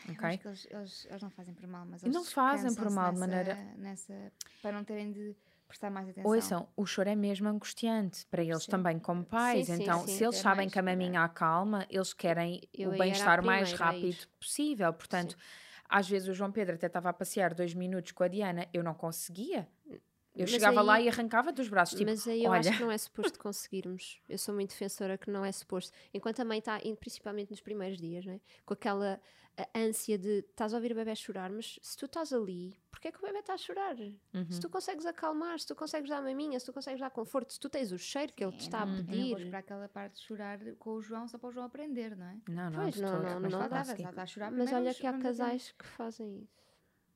[0.10, 0.27] Ok?
[0.29, 3.12] acho que eles, eles, eles não fazem por mal, mas Não eles fazem por mal
[3.13, 4.31] de maneira- Nessa,
[4.62, 5.36] para não terem de
[5.67, 6.31] prestar mais atenção.
[6.31, 8.71] Ouçam, o choro é mesmo angustiante para eles Sim.
[8.71, 9.67] também, como pais.
[9.67, 10.17] sim, então, sim.
[10.17, 14.27] se eles sabem mais, que a maminha acalma, eles querem Eu o bem-estar mais rápido
[14.39, 14.93] possível.
[14.93, 15.36] Portanto,
[15.89, 18.84] às vezes o João Pedro até estava a passear dois minutos com a Diana, eu
[18.84, 19.67] não conseguia.
[20.35, 22.83] Eu Mas chegava lá e arrancava dos braços, tipo, mas aí eu olha, acho que
[22.83, 24.19] não é suposto conseguirmos.
[24.27, 25.93] Eu sou muito defensora que não é suposto.
[26.13, 28.41] Enquanto a mãe está, principalmente nos primeiros dias, não é?
[28.65, 29.19] com aquela
[29.57, 33.07] a ânsia de estás a ouvir o bebê chorar, mas se tu estás ali, porquê
[33.07, 33.95] é que o bebê está a chorar?
[33.95, 34.45] Uhum.
[34.49, 37.59] Se tu consegues acalmar, se tu consegues dar maminha, se tu consegues dar conforto, se
[37.59, 39.37] tu tens o cheiro que ele te Sim, está a Eu não vou pedir.
[39.37, 42.37] esperar aquela parte de chorar com o João só para o João aprender, não é?
[42.49, 46.41] não, não, Pois, não, não, não a chorar Mas olha que há casais que fazem
[46.41, 46.64] isso.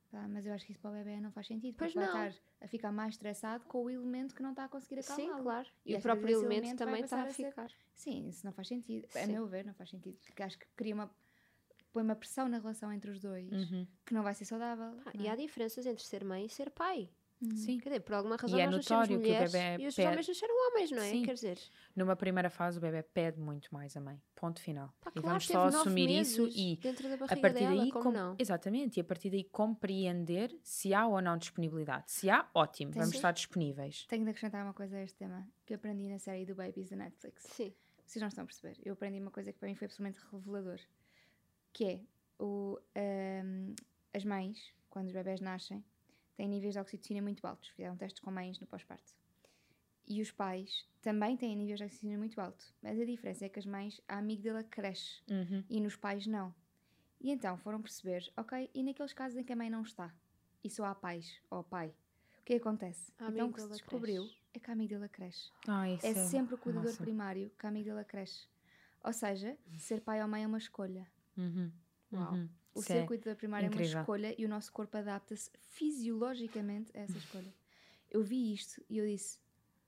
[0.09, 1.75] Tá, mas eu acho que isso para o bebê não faz sentido.
[1.77, 2.27] Pois Porque vai não.
[2.29, 5.43] estar a ficar mais estressado com o elemento que não está a conseguir acalmá Sim,
[5.43, 5.67] claro.
[5.85, 7.71] E E, o próprio elemento elemento também está a a ser- ficar.
[7.93, 9.05] Sim, isso não faz sentido.
[9.15, 9.33] A Sim.
[9.33, 10.17] meu ver, não faz sentido.
[10.25, 11.11] Porque acho que cria uma.
[11.93, 13.87] põe uma pressão na relação entre os dois Uhum.
[14.05, 14.91] que não vai ser saudável.
[14.91, 15.29] Não e é?
[15.31, 17.09] há diferenças entre ser mãe e ser pai.
[17.41, 17.55] Uhum.
[17.55, 17.77] Sim.
[17.79, 19.95] Quer dizer, por alguma razão é nós nascemos notório que o mulheres bebé e os
[19.95, 21.09] pede- homens nasceram homens, não é?
[21.11, 21.23] Sim.
[21.23, 21.59] Quer dizer,
[21.95, 24.21] Numa primeira fase, o bebê pede muito mais a mãe.
[24.35, 24.93] Ponto final.
[24.99, 28.03] pá, e claro, vamos só assumir isso e dentro da a partir dela, daí como
[28.05, 28.35] com- não?
[28.37, 32.99] exatamente e a partir daí compreender se há ou não disponibilidade se há ótimo Tem
[33.01, 33.17] vamos sim.
[33.17, 36.45] estar disponíveis Tenho de acrescentar uma coisa a este tema que eu aprendi na série
[36.45, 37.43] do Babies da Netflix.
[37.43, 37.73] Sim.
[38.05, 38.77] Vocês não estão a perceber.
[38.83, 40.79] Eu aprendi uma coisa que para mim foi absolutamente revelador.
[41.71, 41.99] Que é
[42.39, 43.73] o, ahm,
[44.13, 45.83] as mães, quando os bebés nascem,
[46.39, 47.67] têm níveis de oxitocina muito altos.
[47.71, 49.11] Fizeram testes com mães no pós-parto.
[50.07, 52.63] E os pais também têm níveis de oxitocina muito alto.
[52.81, 55.63] Mas a diferença é que as mães, a amígdala cresce Uhum.
[55.69, 56.55] e nos pais não.
[57.19, 60.15] E então foram perceber, ok, e naqueles casos em que a mãe não está
[60.63, 61.93] e só há pais ou pai,
[62.39, 63.11] o que acontece?
[63.19, 64.37] A então o que se descobriu cresce.
[64.53, 65.51] é que a amígdala cresce.
[65.67, 67.03] Ah, isso É sempre o cuidador nossa.
[67.03, 68.47] primário que a amígdala cresce.
[69.03, 71.05] Ou seja, ser pai ou mãe é uma escolha.
[71.37, 71.69] Uhum.
[72.13, 72.33] Uau.
[72.33, 72.49] Uhum.
[72.79, 73.95] O é cuidador primário é incrível.
[73.97, 77.53] uma escolha e o nosso corpo adapta-se fisiologicamente a essa escolha.
[78.09, 79.39] Eu vi isto e eu disse: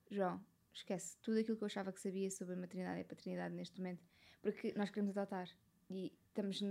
[0.09, 3.53] João, esquece tudo aquilo que eu achava que sabia sobre a maternidade e a paternidade
[3.55, 4.03] neste momento,
[4.41, 5.49] porque nós queremos adotar
[5.89, 6.61] e estamos.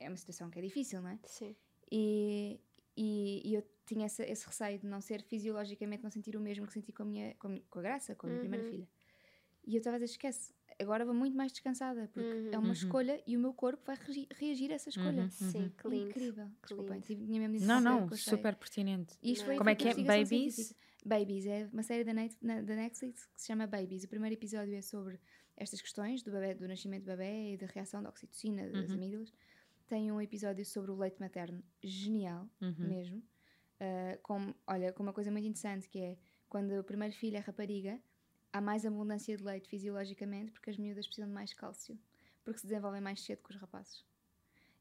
[0.00, 1.18] É uma situação que é difícil, não é?
[1.24, 1.56] Sim.
[1.90, 2.60] E,
[2.96, 6.66] e, e eu tinha esse, esse receio de não ser fisiologicamente, não sentir o mesmo
[6.66, 8.70] que senti com a, minha, com, a com a Graça, com a minha primeira Uhum.
[8.70, 8.88] filha.
[9.66, 12.50] E eu estava a dizer: esquece, agora vou muito mais descansada, porque Uhum.
[12.52, 12.72] é uma Uhum.
[12.72, 15.22] escolha e o meu corpo vai reagi- reagir a essa escolha.
[15.22, 15.30] Uhum.
[15.30, 16.08] Sim, que lindo.
[16.10, 16.46] Incrível.
[16.62, 19.56] que Desculpem, tinha mesmo não não super pertinente Isto Não?
[19.58, 19.94] Como é que é?
[19.94, 20.28] Babies?
[20.54, 20.80] científica.
[21.04, 24.04] Babies, é uma série da, Net, na- da Netflix que se chama Babies.
[24.04, 25.18] O primeiro episódio é sobre
[25.56, 28.96] estas questões do, bebé, do nascimento do bebê e da reação da oxitocina, das Uhum.
[28.96, 29.32] amígdalas.
[29.86, 32.74] Tem um episódio sobre o leite materno genial, Uhum.
[32.78, 33.18] mesmo.
[33.80, 37.40] Uh, com, olha, com uma coisa muito interessante que é quando o primeiro filho é
[37.40, 37.98] rapariga,
[38.58, 41.98] há mais abundância de leite fisiologicamente porque as miúdas precisam de mais cálcio,
[42.44, 44.04] porque se desenvolvem mais cedo que os rapazes.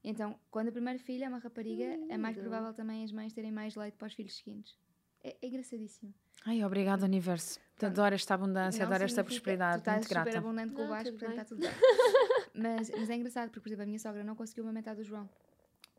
[0.04, 3.52] Então, quando a primeira filha é uma rapariga, é mais provável também as mães terem
[3.52, 4.76] mais leite para os filhos seguintes.
[5.24, 6.14] É, é engraçadíssimo.
[6.46, 7.92] ai obrigado universo Pronto.
[7.92, 11.04] adoro esta abundância Não adoro esta prosperidade Tu estás muito super grata abundante com o
[11.04, 11.72] tudo portanto está tudo bem.
[12.54, 15.30] mas, mas é engraçado, porque, por exemplo, a minha sogra não conseguiu amamentar do João,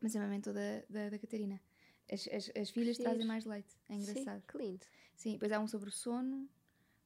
[0.01, 1.61] mas amamentou da, da, da Catarina.
[2.11, 3.09] As, as, as filhas Giro.
[3.09, 3.75] trazem mais leite.
[3.87, 4.39] É engraçado.
[4.41, 4.85] Sim, que lindo.
[5.15, 6.49] Sim, depois há um sobre o sono,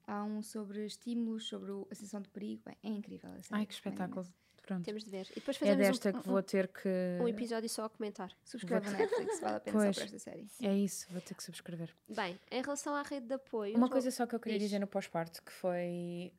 [0.07, 2.61] há um sobre estímulos, sobre a sensação de perigo.
[2.65, 3.29] Bem, é incrível.
[3.31, 4.33] a série, ai que espetáculo imenso.
[4.61, 5.27] pronto Temos de ver.
[5.31, 8.31] E depois é fazemos desta um, que vou ter que um episódio só a comentar.
[8.43, 9.95] Subscreva na Netflix, vale a pena Pois.
[9.95, 10.47] só por esta série.
[10.61, 13.71] é isso vou ter que subscrever Bem, em relação à rede de apoio.
[13.75, 14.67] Uma vou- coisa só que eu queria Diz.
[14.69, 16.31] dizer no pós-parto que foi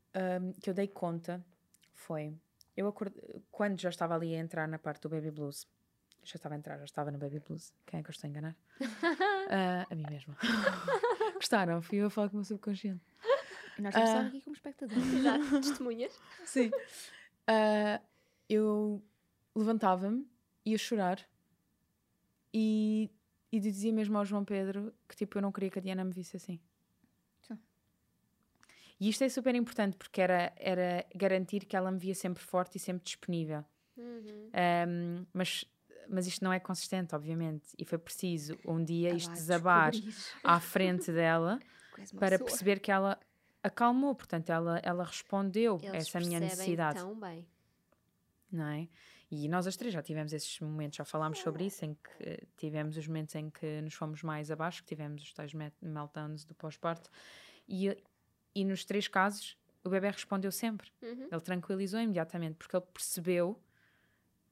[0.42, 1.44] hum, que eu dei conta
[1.92, 2.34] foi
[2.76, 3.22] eu acordei,
[3.52, 5.66] quando já estava ali a entrar na parte do baby blues
[6.24, 8.30] já estava a entrar, já estava no baby blues quem é que eu estou a
[8.30, 8.56] enganar?
[9.50, 10.36] Ah, a mim mesma
[11.34, 11.82] gostaram?
[11.82, 13.04] fui eu a falar com o meu subconsciente
[13.78, 14.26] E nós estamos Ah.
[14.28, 15.02] aqui como espectadores.
[15.14, 16.20] Exato, testemunhas.
[16.44, 16.70] sim
[17.46, 18.00] Ah,
[18.48, 19.02] eu
[19.54, 20.26] levantava-me
[20.64, 21.18] ia chorar
[22.52, 23.10] E,
[23.50, 26.12] e dizia mesmo ao João Pedro que tipo, eu não queria que a Diana me
[26.12, 26.60] visse assim.
[27.42, 27.58] Sim.
[29.00, 32.76] E isto é super importante porque era, era garantir que ela me via sempre forte
[32.76, 33.64] e sempre disponível.
[33.96, 34.50] Uhum.
[34.88, 35.64] Um, mas,
[36.08, 37.66] mas isto não é consistente, obviamente.
[37.78, 40.14] E foi preciso um dia Ah isto desabar descobrir.
[40.44, 41.58] à frente dela
[42.18, 42.46] para pessoa.
[42.48, 43.18] perceber que ela
[43.64, 46.98] acalmou, portanto, ela, ela respondeu a Eles essa minha necessidade.
[47.00, 47.44] tão bem.
[48.52, 48.88] não é?
[49.30, 52.42] E nós as três já tivemos esses momentos, já falámos sobre isso, em que eh,
[52.56, 56.54] tivemos os momentos em que nos fomos mais abaixo, que tivemos os tais meltdowns do
[56.54, 57.10] pós-parto,
[57.66, 57.96] e,
[58.54, 60.90] e nos três casos o bebê respondeu sempre.
[61.02, 61.28] Uhum.
[61.32, 63.58] Ele tranquilizou imediatamente, porque ele percebeu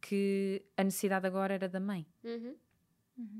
[0.01, 2.05] que a necessidade agora era da mãe.
[2.25, 2.57] Uhum.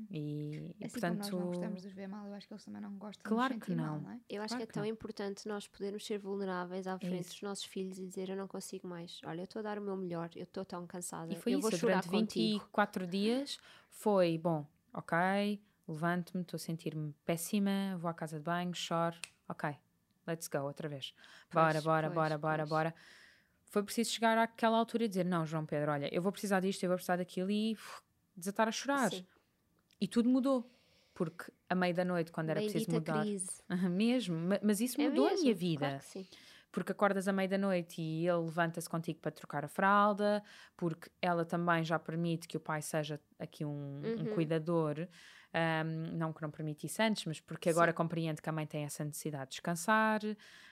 [0.09, 2.53] E, e, Assim portanto, como nós não gostamos de os ver mal, eu acho que
[2.53, 4.01] eles também não gostam Claro de nos que sentir mal, não.
[4.03, 4.19] não é?
[4.29, 4.89] Eu acho Claro que é que tão não.
[4.89, 7.29] importante nós podermos ser vulneráveis à frente isso.
[7.31, 9.19] dos nossos filhos e dizer eu não consigo mais.
[9.25, 11.31] Olha, eu estou a dar o meu melhor, eu estou tão cansada.
[11.33, 12.59] E foi eu isso, vou chorar durante contigo.
[12.59, 13.57] 24 dias
[13.89, 15.17] foi, bom, ok,
[15.87, 19.17] levanto-me, estou a sentir-me péssima, vou à casa de banho, choro,
[19.49, 19.75] ok,
[20.27, 21.13] let's go, outra vez.
[21.51, 22.69] Bora, Pois, bora, pois, bora, bora, pois.
[22.69, 22.95] bora.
[23.65, 26.83] Foi preciso chegar àquela altura e dizer, não, João Pedro, olha, eu vou precisar disto,
[26.83, 28.01] eu vou precisar daquilo e uf,
[28.37, 29.09] desatar a chorar.
[29.09, 29.25] Sim.
[30.03, 30.59] E tudo mudou.
[31.13, 33.23] Porque a meio da noite, quando era preciso mudar...
[33.23, 33.47] crise.
[33.89, 36.25] Mesmo, ma- mas isso É mudou a mesmo, minha vida Claro que sim.
[36.71, 40.43] porque acordas à meia da noite e ele levanta-se contigo para trocar a fralda,
[40.75, 43.71] porque ela também já permite que o pai seja aqui um,
[44.17, 44.25] um Uhum.
[44.25, 45.07] cuidador,
[45.53, 49.03] ahm, não que não permitisse antes, mas porque agora compreende que a mãe tem essa
[49.05, 50.19] necessidade de descansar,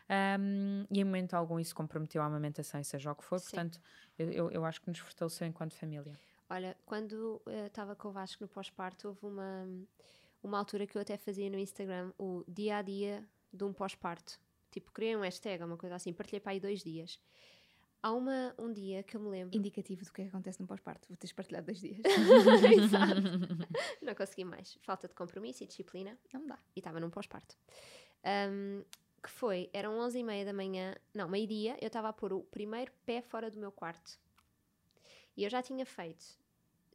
[0.10, 3.46] ahm, e em momento algum isso comprometeu a amamentação, e seja o que for, Sim.
[3.48, 3.80] portanto,
[4.18, 6.20] eu, eu acho que nos fortaleceu enquanto família.
[6.52, 9.66] Olha, quando eh, estava com o Vasco no pós-parto, houve uma,
[10.44, 14.38] uma altura que eu até fazia no Instagram o dia a dia de um pós-parto.
[14.70, 17.22] Tipo, criei um hashtag, uma coisa assim, partilhei para aí dois dias.
[18.04, 19.58] Há uma, um dia que eu me lembro.
[19.58, 21.08] Indicativo do que é que acontece no pós-parto.
[21.08, 22.02] Vou teres partilhado dois dias.
[22.04, 23.22] Exato.
[24.04, 24.78] Não consegui mais.
[24.82, 26.18] Falta de compromisso e disciplina.
[26.34, 26.60] Não dá.
[26.76, 27.56] e estava num pós-parto.
[28.52, 28.84] Um,
[29.24, 32.42] que foi, eram 11 e meia da manhã, não, meio-dia, eu estava a pôr o
[32.42, 34.20] primeiro pé fora do meu quarto.
[35.38, 36.41] E eu já tinha feito,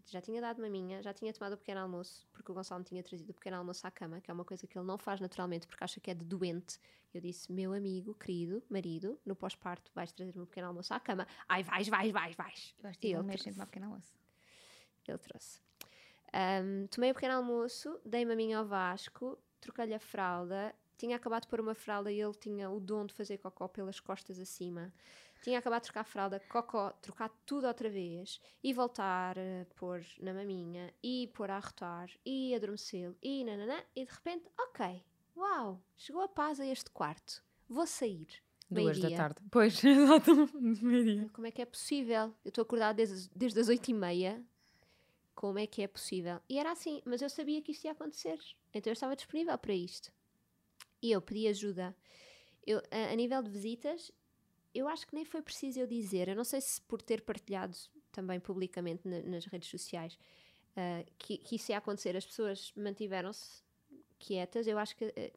[0.06, 3.02] já tinha dado maminha, já tinha tomado o pequeno almoço, porque o Gonçalo me tinha
[3.02, 5.66] trazido o pequeno almoço à cama, que é uma coisa que ele não faz naturalmente,
[5.66, 6.78] porque acha que é de doente.
[7.12, 11.26] Eu disse, meu amigo, querido, marido, no pós-parto vais trazer-me o pequeno almoço à cama.
[11.48, 12.74] Ai, vais, vais, vais, vais.
[12.82, 13.56] Eu acho que tive ele mês sem trouxe.
[13.56, 14.14] tomar pequeno almoço.
[15.08, 15.60] Ele trouxe.
[16.34, 20.74] Um, tomei o pequeno almoço, dei-me a minha ao Vasco, troquei-lhe a fralda.
[20.98, 24.00] Tinha acabado de pôr uma fralda e ele tinha o dom de fazer cocó pelas
[24.00, 24.92] costas acima.
[25.42, 30.04] Tinha acabado de trocar a fralda, cocó, trocar tudo outra vez e voltar a pôr
[30.20, 33.82] na maminha e pôr a arrotar e adormecê-lo e nananã.
[33.94, 35.04] E de repente, ok,
[35.36, 37.42] uau, chegou a paz a este quarto.
[37.68, 38.26] Vou sair.
[38.68, 39.40] Duas da tarde.
[39.50, 41.28] Pois, exato, meio-dia.
[41.32, 42.34] Como é que é possível?
[42.44, 44.44] Eu estou acordada desde, desde as oito e meia.
[45.34, 46.40] Como é que é possível?
[46.48, 48.38] E era assim, mas eu sabia que isto ia acontecer.
[48.72, 50.10] Então eu estava disponível para isto.
[51.00, 51.94] E eu pedi ajuda.
[52.66, 54.10] Eu, a, a nível de visitas,
[54.78, 56.28] eu acho que nem foi preciso eu dizer.
[56.28, 57.76] Eu não sei se por ter partilhado
[58.12, 60.18] também publicamente na- nas redes sociais
[60.76, 62.16] ah, que, que isso ia acontecer.
[62.16, 63.62] As pessoas mantiveram-se
[64.18, 64.66] quietas.
[64.66, 65.32] Eu acho que eh,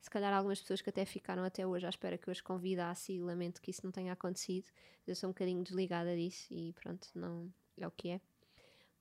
[0.00, 3.12] se calhar algumas pessoas que até ficaram até hoje à espera que eu as convidasse
[3.12, 4.66] e lamento que isso não tenha acontecido.
[5.06, 8.20] Eu sou um bocadinho desligada disso e pronto, não é o que é.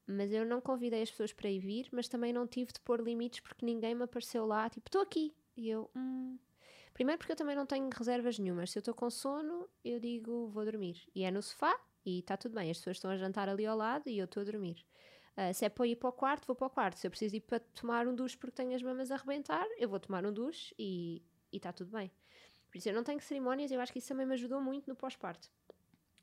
[0.05, 3.01] Mas eu não convidei as pessoas para ir vir, mas também não tive de pôr
[3.01, 5.35] limites porque ninguém me apareceu lá, tipo, estou aqui.
[5.55, 6.37] E eu, hum.
[6.97, 8.71] Primeiro porque eu também não tenho reservas nenhumas.
[8.71, 10.99] Se eu estou com sono, eu digo, vou dormir.
[11.13, 12.71] E é no sofá e está tudo bem.
[12.71, 14.83] As pessoas estão a jantar ali ao lado e eu estou a dormir.
[15.35, 16.97] Ah, se é para ir para o quarto, vou para o quarto.
[16.97, 19.87] Se eu preciso ir para tomar um duche porque tenho as mamas a arrebentar, eu
[19.87, 21.21] vou tomar um duche e
[21.53, 22.11] está tudo bem.
[22.67, 24.95] Por isso eu não tenho cerimónias, eu acho que isso também me ajudou muito no
[24.95, 25.51] pós-parto.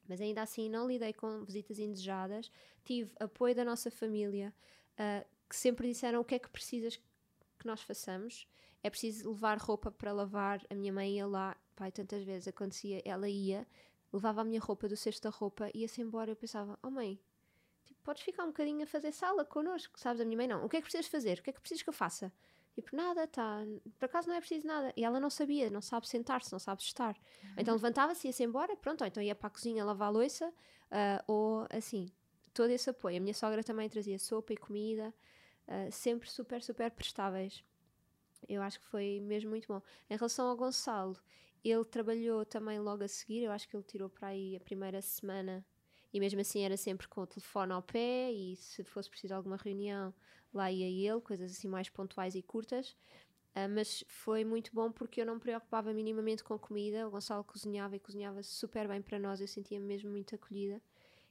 [0.09, 2.51] Mas ainda assim não lidei com visitas indesejadas.
[2.85, 4.53] Tive apoio da nossa família,
[4.99, 8.49] ah, que sempre disseram o que é que precisas que nós façamos.
[8.85, 10.61] É preciso levar roupa para lavar.
[10.69, 13.67] A minha mãe ia lá, pai, tantas vezes acontecia, ela ia,
[14.13, 16.31] levava a minha roupa do cesto da roupa, ia-se embora.
[16.31, 17.19] Eu pensava, oh mãe,
[17.87, 20.21] tipo, podes ficar um bocadinho a fazer sala connosco, sabes?
[20.21, 20.65] A minha mãe não.
[20.65, 21.39] O que é que precisas fazer?
[21.39, 22.31] O que é que precisas que eu faça?
[22.75, 23.61] Tipo, nada, tá.
[23.99, 24.93] Por acaso não é preciso nada.
[24.97, 27.17] E ela não sabia, não sabe sentar-se, não sabe estar.
[27.57, 30.53] Então levantava-se, ia-se embora, pronto, ou então ia para a cozinha lavar a louça,
[30.91, 32.11] ah, ou assim,
[32.53, 33.17] todo esse apoio.
[33.17, 35.15] A minha sogra também trazia sopa e comida,
[35.69, 37.65] ah, sempre super, super prestáveis.
[38.49, 39.81] Eu acho que foi mesmo muito bom.
[40.11, 41.17] Em relação ao Gonçalo,
[41.65, 45.01] ele trabalhou também logo a seguir, eu acho que ele tirou para aí a primeira
[45.03, 45.65] semana
[46.13, 49.57] e mesmo assim era sempre com o telefone ao pé e se fosse preciso alguma
[49.57, 50.15] reunião,
[50.53, 52.97] lá ia ele, coisas assim mais pontuais e curtas.
[53.55, 57.07] Ah, mas foi muito bom porque eu não me preocupava minimamente com comida.
[57.07, 59.41] O Gonçalo cozinhava e cozinhava super bem para nós.
[59.41, 60.81] Eu sentia-me mesmo muito acolhida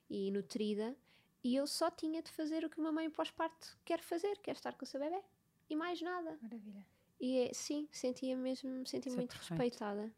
[0.09, 0.95] e nutrida.
[1.43, 4.73] e eu só tinha de fazer o que uma mãe pós-parto quer fazer, quer estar
[4.77, 5.21] com o seu bebê.
[5.69, 6.37] E mais nada.
[6.41, 6.85] Maravilha.
[7.25, 9.61] E é, sim, sentia mesmo, senti Isso é muito perfeito.
[9.61, 10.11] respeitada.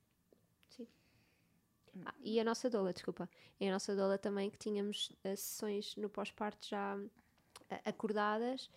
[0.70, 0.88] Sim.
[2.04, 3.30] Ah, e a nossa doula, desculpa.
[3.60, 6.98] E a nossa doula também que tínhamos eh, sessões no pós-parto já
[7.70, 8.72] eh, acordadas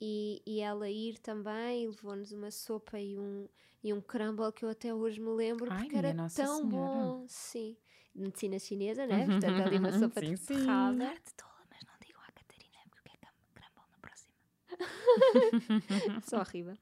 [0.00, 3.48] e, e ela ir também e levou-nos uma sopa e um,
[3.82, 6.68] e um crumble que eu até hoje me lembro Ai, porque era Nossa tão Senhora.
[6.70, 7.24] bom.
[7.26, 7.76] Sim.
[8.14, 9.26] Medicina chinesa, né?
[9.40, 11.04] Portanto, ali uma sopa Sim, de ferrada.
[11.04, 13.18] Arte tola, mas não digam à Catarina porque é
[13.54, 14.34] crumble na próxima.
[16.22, 16.78] Só horrível.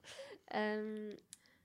[0.55, 1.17] Um,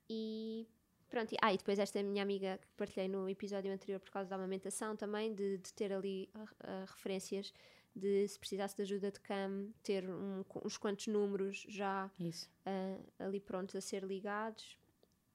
[0.10, 0.68] e
[1.10, 4.30] pronto, e, ah, e depois esta minha amiga que partilhei no episódio anterior por causa
[4.30, 6.30] da amamentação também, de, de ter ali
[6.64, 7.54] ah, referências
[7.96, 12.50] de se precisasse de ajuda de CAM, ter um- uns quantos números já Isso.
[12.66, 14.78] ah, ali prontos a ser ligados.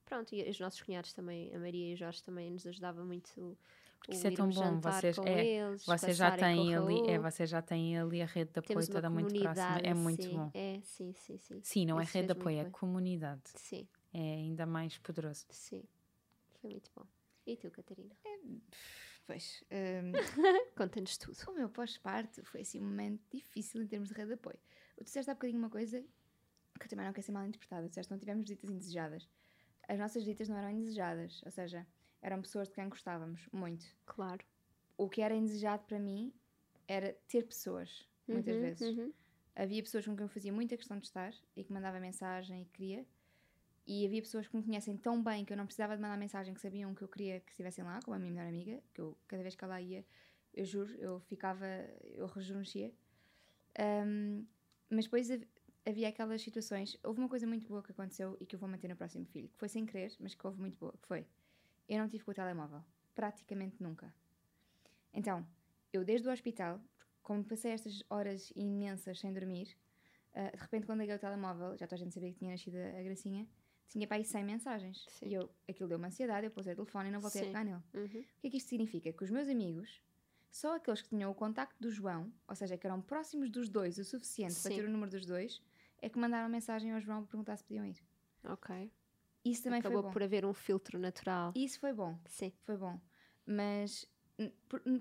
[0.05, 3.57] Pronto, e os nossos cunhados também, a Maria e o Jorge também nos ajudava muito
[4.01, 7.61] Porque isso é tão bom, vocês- é, eles, Vocês já têm ali, é, vocês já
[7.61, 9.77] têm ali a rede de apoio toda muito próxima.
[9.83, 10.35] É muito sim.
[10.35, 10.51] bom.
[10.55, 11.61] É, sim, sim, sim.
[11.63, 12.71] Sim, não é Isso rede de apoio, é bem.
[12.71, 13.43] comunidade.
[13.55, 15.45] Sim, É ainda mais poderoso.
[15.51, 15.83] sim.
[16.59, 17.05] Foi muito bom.
[17.45, 18.15] E tu, Catarina?
[19.27, 20.11] Pois, hum,
[20.75, 21.37] Conta-nos tudo.
[21.49, 24.57] o meu pós-parto foi assim um momento difícil em termos de rede de apoio.
[24.97, 26.01] Tu disseste há bocadinho uma coisa
[26.79, 27.83] que eu também não quer ser mal interpretada.
[27.83, 29.29] Tu disseste que não tivemos visitas indesejadas.
[29.87, 31.85] As nossas visitas não eram indesejadas, ou seja,
[32.21, 33.85] eram pessoas de quem gostávamos muito.
[34.05, 34.45] Claro.
[34.97, 36.33] O que era indesejado para mim
[36.87, 38.97] era ter pessoas, muitas Uhum, vezes.
[38.97, 39.13] uhum.
[39.55, 42.65] Havia pessoas com quem eu fazia muita questão de estar e que mandava mensagem e
[42.65, 43.05] queria.
[43.85, 46.53] E havia pessoas que me conhecem tão bem que eu não precisava de mandar mensagem,
[46.53, 49.17] que sabiam que eu queria que estivessem lá, como a minha melhor amiga, que eu,
[49.27, 50.05] cada vez que ela ia,
[50.53, 51.65] eu juro, eu ficava,
[52.13, 52.93] eu rejuvenescia.
[53.77, 54.45] Ahm,
[54.89, 55.47] mas depois hav-
[55.85, 56.97] havia aquelas situações.
[57.03, 59.49] Houve uma coisa muito boa que aconteceu e que eu vou manter no próximo filho,
[59.49, 61.25] que foi sem querer, mas que houve muito boa, que foi
[61.95, 62.81] eu não tive com o telemóvel,
[63.13, 64.13] praticamente nunca.
[65.13, 65.45] Então,
[65.91, 66.79] eu desde o hospital,
[67.21, 69.77] como passei estas horas imensas sem dormir,
[70.33, 72.77] ah, de repente quando liguei o telemóvel, já toda a gente sabia que tinha nascido
[72.77, 73.45] a Gracinha,
[73.89, 75.05] tinha para aí 100 mensagens.
[75.09, 75.27] Sim.
[75.27, 77.47] E eu, aquilo deu-me ansiedade, eu pusei o telefone e não voltei Sim.
[77.47, 77.83] a pegar nele.
[77.93, 78.21] Uhum.
[78.21, 79.11] O que é que isto significa?
[79.11, 80.01] Que os meus amigos,
[80.49, 83.97] só aqueles que tinham o contacto do João, ou seja, que eram próximos dos dois
[83.97, 84.77] o suficiente para Sim.
[84.77, 85.61] ter o número dos dois,
[86.01, 88.01] é que mandaram mensagem ao João para perguntar se podiam ir.
[88.45, 88.89] Ok.
[89.43, 90.13] Isso também Acabou foi bom.
[90.13, 91.51] por haver um filtro natural.
[91.55, 92.53] Isso foi bom, Sim.
[92.63, 92.99] foi bom.
[93.45, 94.07] Mas,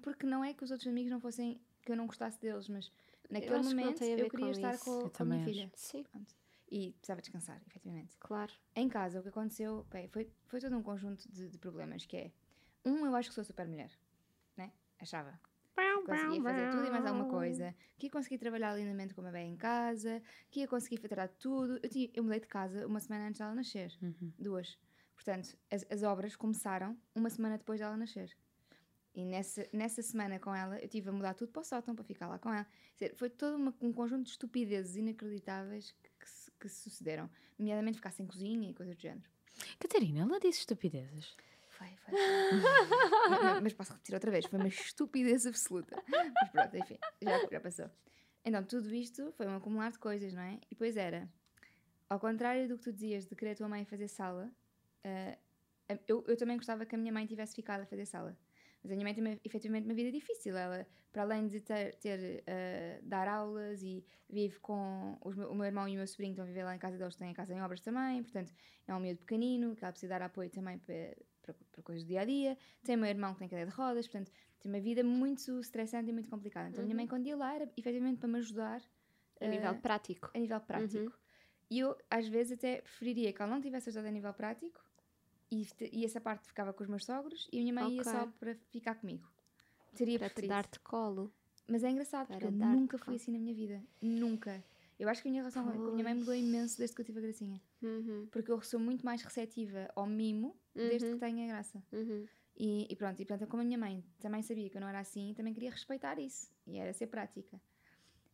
[0.03, 2.91] porque não é que os outros amigos não fossem, que eu não gostasse deles, mas
[3.29, 4.85] naquele que não momento a eu queria com estar isso.
[4.85, 5.45] com, Eu com a minha acho.
[5.51, 5.73] filha.
[5.75, 6.35] Sim, Pronto.
[6.73, 8.17] E precisava descansar, efetivamente.
[8.21, 8.53] claro.
[8.77, 12.17] Em casa, o que aconteceu bem, foi, foi todo um conjunto de, de problemas, que
[12.17, 12.31] é,
[12.85, 13.91] um, eu acho que sou super mulher,
[14.57, 14.73] né?
[15.01, 15.39] Achava.
[16.01, 19.25] Que conseguia fazer tudo e mais alguma coisa, que ia conseguir trabalhar lindamente com a
[19.25, 21.79] bebé em casa, que ia conseguir tratar tudo.
[21.83, 24.33] Eu, tinha- eu mudei de casa uma semana antes dela nascer, Uhum.
[24.39, 24.79] duas.
[25.15, 28.35] Portanto, as, as obras começaram uma semana depois dela nascer.
[29.15, 32.05] E nessa, nessa semana com ela, eu tive a mudar tudo para o sótão para
[32.05, 32.67] ficar lá com ela.
[32.95, 37.29] Dizer, foi todo uma- um conjunto de estupidezes inacreditáveis que, que, que sucederam.
[37.59, 39.29] Nomeadamente ficar sem cozinha e coisas do género.
[39.79, 41.37] Catarina, ela disse estupidezes.
[41.81, 42.15] Foi, foi.
[43.31, 46.03] mas, mas- posso repetir outra vez, foi uma estupidez absoluta.
[46.11, 47.91] Mas pronto, enfim, já, já passou.
[48.45, 50.55] Então, tudo isto foi um acumular de coisas, não é?
[50.67, 51.27] E depois era,
[52.09, 54.51] ao contrário do que tu dizias de querer a tua mãe fazer sala,
[55.05, 55.39] ah,
[56.07, 58.37] eu, eu também gostava que a minha mãe tivesse ficado a fazer sala.
[58.83, 60.57] Mas a minha mãe tem efetivamente uma vida difícil.
[60.57, 65.65] Ela, para além de ter, ter, ah, dar aulas e vive com os o meu
[65.67, 67.53] irmão e o meu sobrinho, estão a viver lá em casa deles, têm a casa
[67.55, 68.23] em obras também.
[68.23, 68.53] Portanto,
[68.87, 72.09] é um miúdo pequenino que ela precisa dar apoio também para, para, para coisas do
[72.09, 72.59] dia a dia.
[72.85, 76.11] Tem o meu irmão que tem cadeira de rodas, portanto, tem uma vida muito estressante
[76.11, 76.69] e muito complicada.
[76.69, 78.83] Então, a minha mãe, quando ia lá, era efetivamente para me ajudar
[79.41, 80.31] A nível ah, prático.
[80.35, 81.13] a nível prático.
[81.71, 84.81] E eu, às vezes, até preferiria que ela não tivesse ajudado a nível prático
[85.51, 88.03] e, te- e essa parte ficava com os meus sogros e a minha mãe ia
[88.03, 88.13] Ok.
[88.13, 89.29] só para ficar comigo.
[89.95, 90.55] Teria Para te preferido.
[90.55, 91.33] dar-te colo.
[91.69, 93.17] Mas é engraçado, porque Para eu dar-te nunca fui colo.
[93.17, 93.83] assim na minha vida.
[94.03, 94.65] Nunca.
[95.01, 97.05] Eu acho que a minha relação com a minha mãe mudou imenso desde que eu
[97.07, 97.61] tive a gracinha.
[97.83, 101.15] Uhum, Porque eu sou muito mais receptiva ao mimo desde Uhum.
[101.15, 101.83] que tenho a graça.
[101.93, 102.27] uhum.
[102.57, 104.99] E, e pronto, e portanto, como a minha mãe também sabia que eu não era
[105.01, 106.51] assim, também queria respeitar isso.
[106.67, 107.59] E era ser prática.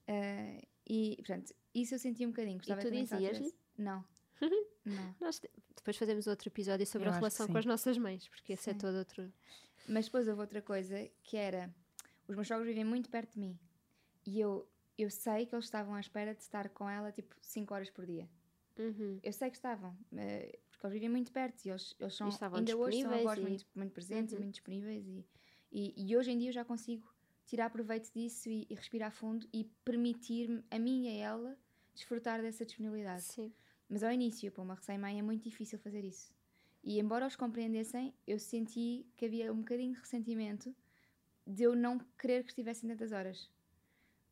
[0.09, 2.59] Ah, e, portanto, isso eu sentia um bocadinho.
[2.59, 3.55] Gostava tu que ela dizias-lhe?
[3.79, 4.05] Não.
[4.85, 5.15] não.
[5.21, 5.41] Nós
[5.77, 7.59] depois fazemos outro episódio sobre Eu a relação com sim.
[7.61, 8.79] as nossas mães, porque esse é Sim.
[8.81, 9.33] todo outro.
[9.89, 11.73] Mas depois houve outra coisa que era:
[12.27, 13.57] os meus sogros vivem muito perto de mim.
[14.27, 17.73] E eu, eu sei que eles estavam à espera de estar com ela tipo 5
[17.75, 18.29] horas por dia.
[18.79, 19.19] Uhum.
[19.23, 22.59] Eu sei que estavam, eh, porque eles vivem muito perto e eles, eles são, estavam
[22.59, 24.39] ainda hoje são avós e- muito, muito presentes Uhum.
[24.39, 25.07] e muito disponíveis.
[25.07, 25.25] E,
[25.73, 27.11] e, e hoje em dia eu já consigo
[27.47, 31.59] tirar proveito disso e, e respirar fundo e permitir-me, a mim e a ela,
[31.95, 33.23] desfrutar dessa disponibilidade.
[33.23, 33.53] Sim.
[33.89, 36.35] Mas ao início, para uma recém-mãe, é muito difícil fazer isso.
[36.83, 40.75] E embora os compreendessem, eu senti que havia um bocadinho de ressentimento
[41.47, 43.49] de eu não querer que estivessem tantas horas.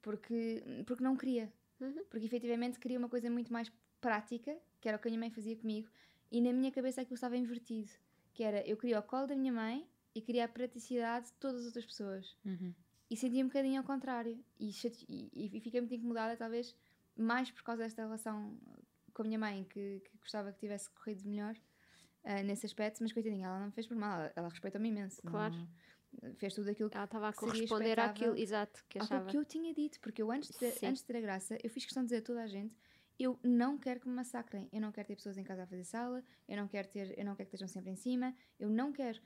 [0.05, 1.50] Porque, porque não queria.
[1.80, 2.05] Uhum.
[2.11, 5.30] Porque efetivamente queria uma coisa muito mais prática, que era o que a minha mãe
[5.30, 5.88] fazia comigo,
[6.30, 7.90] e na minha cabeça aquilo estava invertido.
[8.34, 11.62] Que era, eu queria o colo da minha mãe e queria a praticidade de todas
[11.62, 12.36] as outras pessoas.
[12.44, 12.74] Uhum.
[13.11, 14.38] E sentia um bocadinho ao contrário.
[14.61, 14.70] E,
[15.09, 16.76] e, e fiquei muito incomodada, talvez,
[17.16, 18.59] mais por causa desta relação
[19.14, 21.57] com a minha mãe, que, que gostava que tivesse corrido melhor
[22.24, 25.22] ah, nesse aspecto, mas coitadinha, ela não me fez por mal, ela, ela respeitou-me imenso.
[25.22, 25.55] Claro.
[25.55, 25.68] Não-
[26.36, 29.28] fez tudo aquilo que Ela estava a corresponder àquilo, exato, que achava.
[29.30, 30.86] que eu tinha dito, porque eu antes de, Sim.
[30.86, 32.76] antes de ter a graça, eu fiz questão de dizer a toda a gente:
[33.18, 35.84] eu não quero que me massacrem, eu não quero ter pessoas em casa a fazer
[35.84, 38.92] sala, eu não quero ter, eu não quero que estejam sempre em cima, eu não
[38.92, 39.20] quero.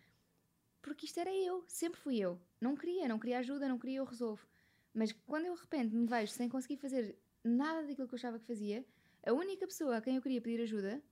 [0.82, 2.41] Porque isto era eu, sempre fui eu.
[2.61, 4.47] Não queria, não queria ajuda, não queria, eu resolvo.
[4.95, 8.39] Mas quando eu de repente me vejo sem conseguir fazer nada daquilo que eu achava
[8.39, 8.84] que fazia,
[9.24, 11.03] a única pessoa a quem eu queria pedir ajuda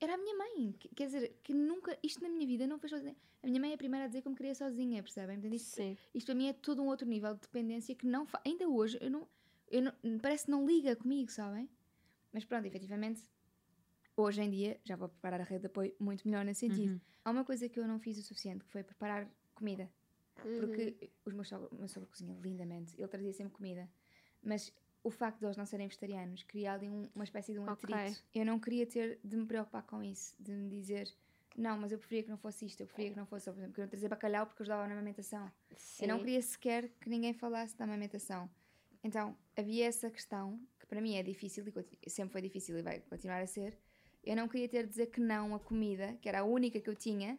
[0.00, 0.72] era a minha mãe.
[0.78, 3.16] Que- Quer dizer, que nunca, isto na minha vida não fez sozinha.
[3.42, 5.36] A minha mãe é a primeira a dizer que eu me queria sozinha, percebem?
[5.36, 5.96] Portanto, isto, Sim.
[6.14, 8.40] isto para mim é todo um outro nível de dependência que não fa...
[8.44, 9.28] ainda hoje eu não,
[9.70, 11.68] eu não parece que não liga comigo, sabem?
[12.32, 13.22] Mas pronto, efetivamente,
[14.16, 16.92] hoje em dia já vou preparar a rede de apoio muito melhor nesse sentido.
[16.92, 17.00] Uhum.
[17.24, 19.90] Há uma coisa que eu não fiz o suficiente, que foi preparar comida.
[20.44, 20.60] Uhum.
[20.60, 23.88] Porque os meus sogro, o meu sogro cozinha lindamente, ele trazia sempre comida.
[24.42, 24.72] Mas
[25.06, 27.94] o facto de eles não serem vegetarianos cria ali um- uma espécie de um Ok.
[27.94, 28.24] atrito.
[28.34, 31.08] Eu não queria ter de me preocupar com isso, de me dizer,
[31.56, 33.72] não, mas eu preferia que não fosse isto, eu preferia que não fosse, por exemplo,
[33.74, 35.50] queriam trazer bacalhau porque ajudava na amamentação.
[36.00, 36.24] Eu não Sim.
[36.24, 38.50] queria sequer que ninguém falasse da amamentação.
[39.04, 41.64] Então, havia essa questão, que para mim é difícil,
[42.04, 43.78] e sempre foi difícil e vai continuar a ser.
[44.24, 46.90] Eu não queria ter de dizer que não à comida, que era a única que
[46.90, 47.38] eu tinha,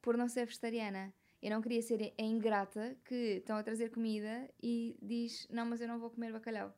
[0.00, 1.12] por não ser vegetariana.
[1.42, 5.80] Eu não queria ser a ingrata que estão a trazer comida e diz, não, mas
[5.80, 6.72] eu não vou comer bacalhau.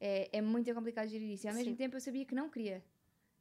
[0.00, 1.46] É, é muito complicado gerir isso.
[1.46, 1.76] E ao mesmo Sim.
[1.76, 2.82] tempo eu sabia que não queria.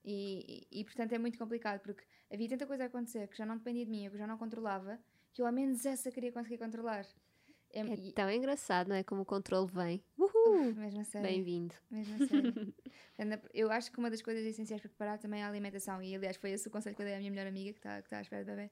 [0.03, 3.45] E, e, e, portanto é muito complicado, porque havia tanta coisa a acontecer que já
[3.45, 4.99] não dependia de mim, eu que já não controlava,
[5.33, 7.05] que eu ao menos essa queria conseguir controlar.
[7.71, 9.03] É, É tão engraçado, não é?
[9.03, 10.03] Como o controle vem.
[10.17, 10.33] Uf,
[10.75, 11.27] mesmo a sério.
[11.29, 11.75] Bem-vindo.
[11.91, 12.53] Mesmo a sério.
[13.53, 16.01] Eu acho que uma das coisas essenciais para preparar também é a alimentação.
[16.01, 18.01] E aliás, foi esse o conselho que eu dei à minha melhor amiga que está
[18.01, 18.71] que tá à espera de bebê.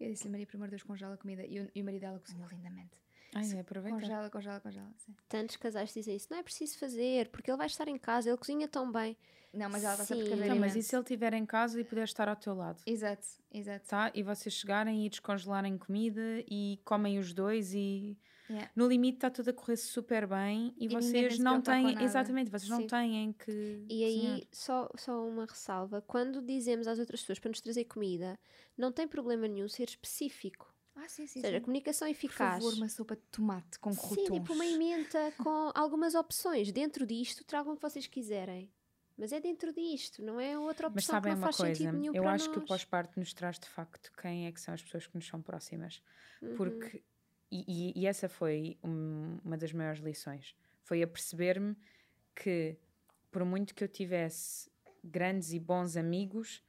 [0.00, 1.46] Eu disse-lhe, Maria, por amor de Deus, congela a comida.
[1.46, 2.98] E, o- e o marido dela cozinha lindamente.
[3.38, 3.98] Ai, aproveita.
[3.98, 4.90] Congela, congela, congela.
[4.98, 5.14] sim.
[5.28, 6.28] Tantos casais dizem isso.
[6.30, 9.16] Não é preciso fazer, porque ele vai estar em casa, ele cozinha tão bem.
[9.52, 11.84] Não, mas ela está sempre a Então, mas e se ele estiver em casa e
[11.84, 12.82] puder estar ao teu lado?
[12.86, 13.88] Exato, exato.
[13.88, 14.10] Tá?
[14.14, 16.20] E vocês chegarem e descongelarem comida
[16.50, 18.18] e comem os dois e
[18.48, 18.70] Yeah.
[18.76, 22.70] no limite está tudo a correr super bem e, E vocês não têm, exatamente, vocês
[22.70, 22.86] não Sim.
[22.86, 27.60] têm que E aí, só, só uma ressalva: quando dizemos às outras pessoas para nos
[27.60, 28.38] trazer comida,
[28.78, 30.72] não tem problema nenhum ser específico.
[30.96, 31.40] Ah, sim, sim.
[31.40, 31.62] Ou seja, sim.
[31.64, 32.54] comunicação Por eficaz.
[32.54, 34.38] favor, uma sopa de tomate com Sim, croutons.
[34.40, 36.72] tipo uma emenda com algumas opções.
[36.72, 38.72] Dentro disto, tragam o que vocês quiserem.
[39.18, 41.74] Mas é dentro disto, não é outra opção Mas que sabem não uma faz coisa,
[41.74, 42.68] sentido nenhum eu para acho que o nós.
[42.68, 46.02] pós-parto nos traz de facto quem é que são as pessoas que nos são próximas.
[46.42, 46.54] Uhum.
[46.54, 47.02] Porque,
[47.50, 47.64] e,
[47.96, 51.74] e- e essa foi um- uma das maiores lições, foi a perceber-me
[52.34, 52.76] que
[53.30, 54.70] por muito que eu tivesse
[55.02, 56.62] grandes e bons amigos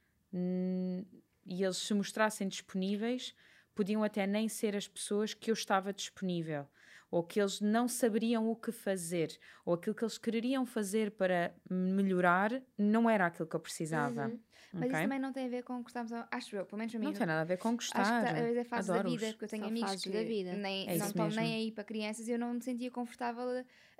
[1.44, 3.34] e eles se mostrassem disponíveis,
[3.78, 6.66] podiam até nem ser as pessoas que eu estava disponível,
[7.12, 11.54] ou que eles não saberiam o que fazer, ou aquilo que eles quereriam fazer para
[11.70, 14.26] melhorar não era aquilo que eu precisava.
[14.26, 14.40] Uhum.
[14.72, 17.06] Mas isso também não tem a ver com gostarmos, acho eu, pelo menos para mim.
[17.06, 18.00] Não tem nada a ver com gostar.
[18.00, 20.10] Acho que tá- às vezes é fase da vida, porque eu tenho São amigos que
[20.10, 20.52] da vida.
[20.54, 23.44] nem, É não estão nem aí para crianças e eu não me sentia confortável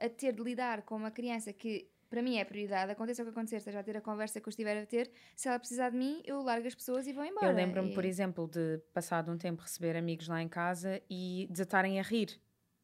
[0.00, 3.24] a, a ter de lidar com uma criança que para mim é prioridade, aconteça o
[3.26, 5.90] que acontecer, esteja a ter a conversa que eu estiver a ter, se ela precisar
[5.90, 7.48] de mim, eu largo as pessoas e vou embora.
[7.48, 11.46] Eu lembro-me, por E- exemplo, de passado um tempo receber amigos lá em casa e
[11.50, 12.40] desatarem a rir.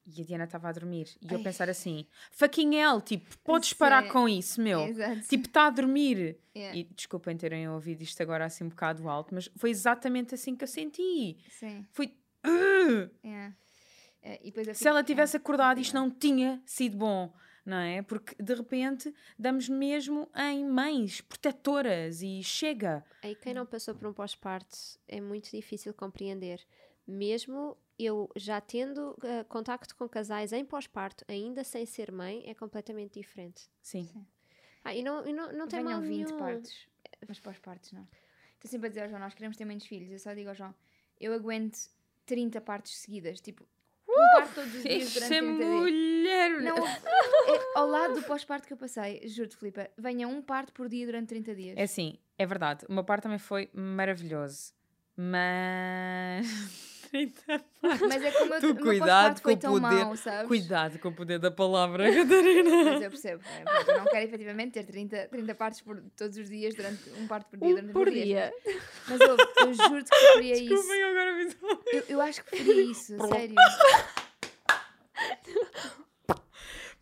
[0.06, 1.08] E a Diana estava a dormir.
[1.22, 1.42] E eu Ai.
[1.42, 4.10] pensar assim: fucking hell, tipo, podes parar Sim.
[4.10, 4.80] com isso, meu.
[4.82, 5.20] Exato.
[5.26, 6.36] Tipo, está a dormir.
[6.54, 6.78] Yeah.
[6.78, 10.62] E desculpem terem ouvido isto agora assim um bocado alto, mas foi exatamente assim que
[10.64, 11.38] eu senti.
[11.48, 12.12] Sim, Foi.
[13.24, 13.54] Yeah.
[14.22, 16.10] Eu Se fico- ela tivesse é, acordado, isto complicado.
[16.12, 17.32] não tinha sido bom,
[17.64, 18.02] não é?
[18.02, 23.04] Porque de repente damos mesmo em mães protetoras e chega.
[23.22, 24.76] Aí quem não passou por um pós-parto
[25.08, 26.60] é muito difícil compreender.
[27.06, 32.54] Mesmo eu já tendo eh, contacto com casais em pós-parto, ainda sem ser mãe, é
[32.54, 33.70] completamente diferente.
[33.80, 34.08] Sim.
[34.82, 36.38] Ah, e não, e não, não tem Venham mal 20 nenhum.
[36.38, 36.88] partos,
[37.26, 38.06] mas para os partos não.
[38.54, 40.10] Estou sempre a dizer ao João, nós queremos ter muitos filhos.
[40.10, 40.74] Eu só digo ao João,
[41.20, 41.78] eu aguento
[42.26, 43.66] 30 partos seguidas, tipo,
[44.16, 45.68] um parto todos os dias durante Esta 30 dias.
[45.70, 46.50] mulher!
[46.62, 50.88] Não, é ao lado do pós-parto que eu passei, juro-te, Filipa, venha um parto por
[50.88, 51.74] dia durante 30 dias.
[51.76, 52.84] É assim, é verdade.
[52.88, 54.72] O meu parto também foi maravilhoso.
[55.16, 56.46] Mas.
[57.14, 60.48] 30 Mas é como eu, Tu cuidado com o tão poder- sabes?
[60.48, 62.84] Cuidado com o poder da palavra, Catarina.
[62.84, 63.42] Mas eu percebo.
[63.44, 67.26] é, eu não quero efetivamente ter 30, 30 partos por, todos os dias, durante um
[67.28, 68.52] parto por dia, Um durante por 30 dias.
[68.64, 68.80] dia.
[69.08, 70.64] Mas eu, eu juro-te que preferia isso.
[70.68, 71.54] Desculpem, eu agora me
[71.92, 73.54] Eu, eu acho que preferia isso, a sério.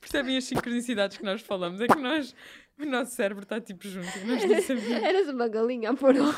[0.00, 1.80] percebem as sincronicidades que nós falamos.
[1.80, 2.34] É que nós,
[2.78, 4.06] o nosso cérebro está tipo junto.
[4.26, 4.42] Nós.
[5.02, 6.36] Eras uma galinha a pôr ovo.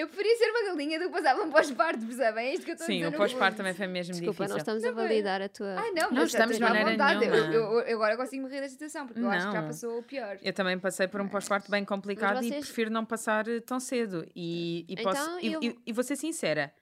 [0.00, 2.46] Eu preferia ser uma galinha do que passar por um pós-parto, percebem?
[2.46, 3.08] É isto que eu estou a Sim, dizer.
[3.08, 4.54] o no pós-parto também foi mesmo Desculpa, difícil.
[4.54, 5.74] nós estamos a Não, mas- validar a tua.
[5.76, 7.24] Ai não, Não mas estamos de maneira vontade.
[7.24, 7.52] Eu, nenhuma.
[7.54, 9.66] eu- eu agora consigo me rir da situação, porque eu acho que já Não.
[9.66, 10.38] passou o pior.
[10.40, 13.80] Eu também passei por um pós-parto bem complicado e vocês- prefiro não passar eh, tão
[13.80, 14.24] cedo.
[14.36, 16.72] E, e, Então, posso, e, eu- e- e vou ser sincera,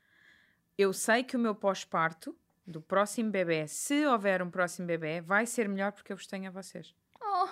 [0.77, 2.37] eu sei que o meu pós-parto
[2.67, 6.49] do próximo bebê, se houver um próximo bebê, vai ser melhor porque eu vos tenho
[6.49, 6.95] a vocês.
[7.23, 7.49] Oh,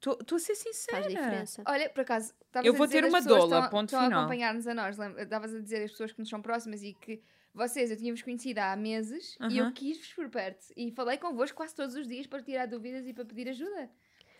[0.00, 1.02] Estou a ser sincera.
[1.02, 1.62] Faz diferença.
[1.66, 4.20] olha, por acaso, estavas Eu a vou dizer ter uma estão- ponto estão a final.
[4.20, 4.96] acompanhar-nos a nós.
[5.18, 7.22] Estavas a dizer as pessoas que nos são próximas e que
[7.52, 10.66] vocês, eu tinha-vos conhecido há meses e eu quis-vos por perto.
[10.76, 13.90] E falei convosco quase todos os dias para tirar dúvidas e para pedir ajuda.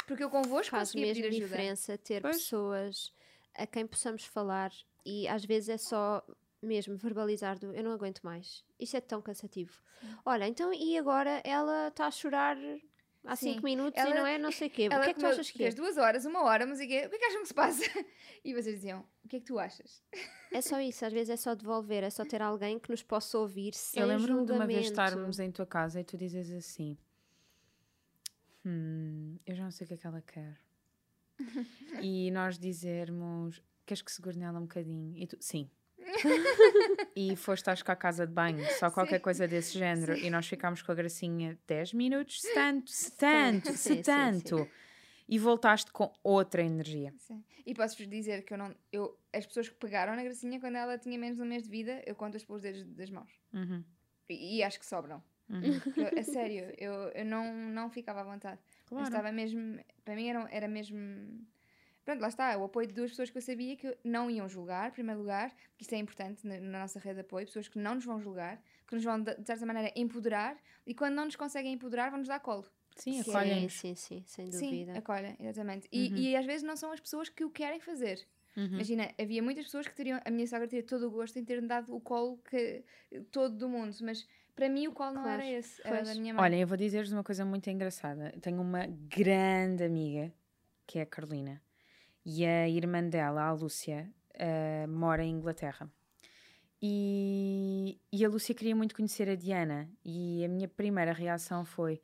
[0.07, 1.47] Porque eu convosco Faz conseguia mesmo pedir ajuda.
[1.49, 2.37] diferença ter Pois.
[2.37, 3.13] pessoas
[3.55, 4.73] a quem possamos falar
[5.05, 6.25] e às vezes é só
[6.63, 8.65] mesmo verbalizar do eu não aguento mais.
[8.79, 9.73] Isto é tão cansativo.
[10.25, 12.57] Olha, então e agora ela está a chorar
[13.25, 13.55] há Sim.
[13.55, 14.89] 5 minutos Ela- e não é não sei o quê.
[14.89, 15.63] O Ela que é que tu achas que é?
[15.65, 17.83] fez duas horas, uma hora, mas o que é que acham que se passa?
[18.45, 20.03] E vocês diziam, o que é que tu achas?
[20.53, 23.39] É só isso, às vezes é só devolver, é só ter alguém que nos possa
[23.39, 26.97] ouvir sem Eu lembro-me de uma vez estarmos em tua casa e tu dizes assim:
[28.65, 30.59] Hum, eu já não sei o que é que ela quer.
[32.03, 35.17] e nós dizermos: Queres que segure nela um bocadinho?
[35.17, 35.71] E tu, sim.
[37.17, 39.23] e foste acho que à casa de banho, só qualquer Sim.
[39.23, 43.69] coisa desse género, e nós ficámos com a gracinha 10 minutos, se tanto, se tanto,
[43.69, 44.03] Sim, se sim, sim.
[44.03, 44.69] tanto.
[45.29, 47.15] E voltaste com outra energia.
[47.19, 47.45] Sim.
[47.65, 48.75] E posso-vos dizer que eu não.
[48.93, 51.71] Eu, as pessoas que pegaram na Gracinha quando ela tinha menos de um mês de
[51.71, 53.31] vida, eu conto-as pelos dedos das mãos.
[53.55, 53.85] Uhum,
[54.29, 55.23] E, e acho que sobram.
[55.49, 55.63] uhum.
[55.97, 58.59] Eu- a sério, eu, eu não, não ficava à vontade.
[58.83, 59.05] Eu Claro.
[59.05, 59.79] estava mesmo.
[60.05, 60.99] Para mim era, era mesmo.
[62.11, 64.89] Pronto, lá está, o apoio de duas pessoas que eu sabia que não iam julgar,
[64.89, 67.79] em primeiro lugar, que isto é importante na, na nossa rede de apoio, pessoas que
[67.79, 71.25] não nos vão julgar, que nos vão, de, de certa maneira, empoderar, e quando não
[71.27, 72.65] nos conseguem empoderar, vão-nos dar colo.
[72.97, 73.73] Sim, Sim, acolhem-nos.
[73.75, 74.99] sim, sim, sem Sim, dúvida.
[74.99, 75.89] acolhem, exatamente.
[75.93, 76.17] E, Uhum.
[76.17, 78.27] e às vezes não são as pessoas que o querem fazer.
[78.57, 78.65] Uhum.
[78.67, 81.69] Imagina, havia muitas pessoas que teriam, a minha sogra teria todo o gosto em ter-me
[81.69, 82.83] dado o colo que,
[83.31, 86.09] todo do mundo, mas para mim o colo não Claro, era esse, era pois.
[86.09, 86.43] da minha mãe.
[86.43, 88.35] Olha, eu vou dizer-vos uma coisa muito engraçada.
[88.43, 90.33] Tenho uma grande amiga,
[90.85, 91.63] que é a Carolina,
[92.25, 95.91] e a irmã dela, a Lúcia, eh, mora em Inglaterra.
[96.83, 102.01] E, e a Lúcia queria muito conhecer a Diana, e a minha primeira reação foi: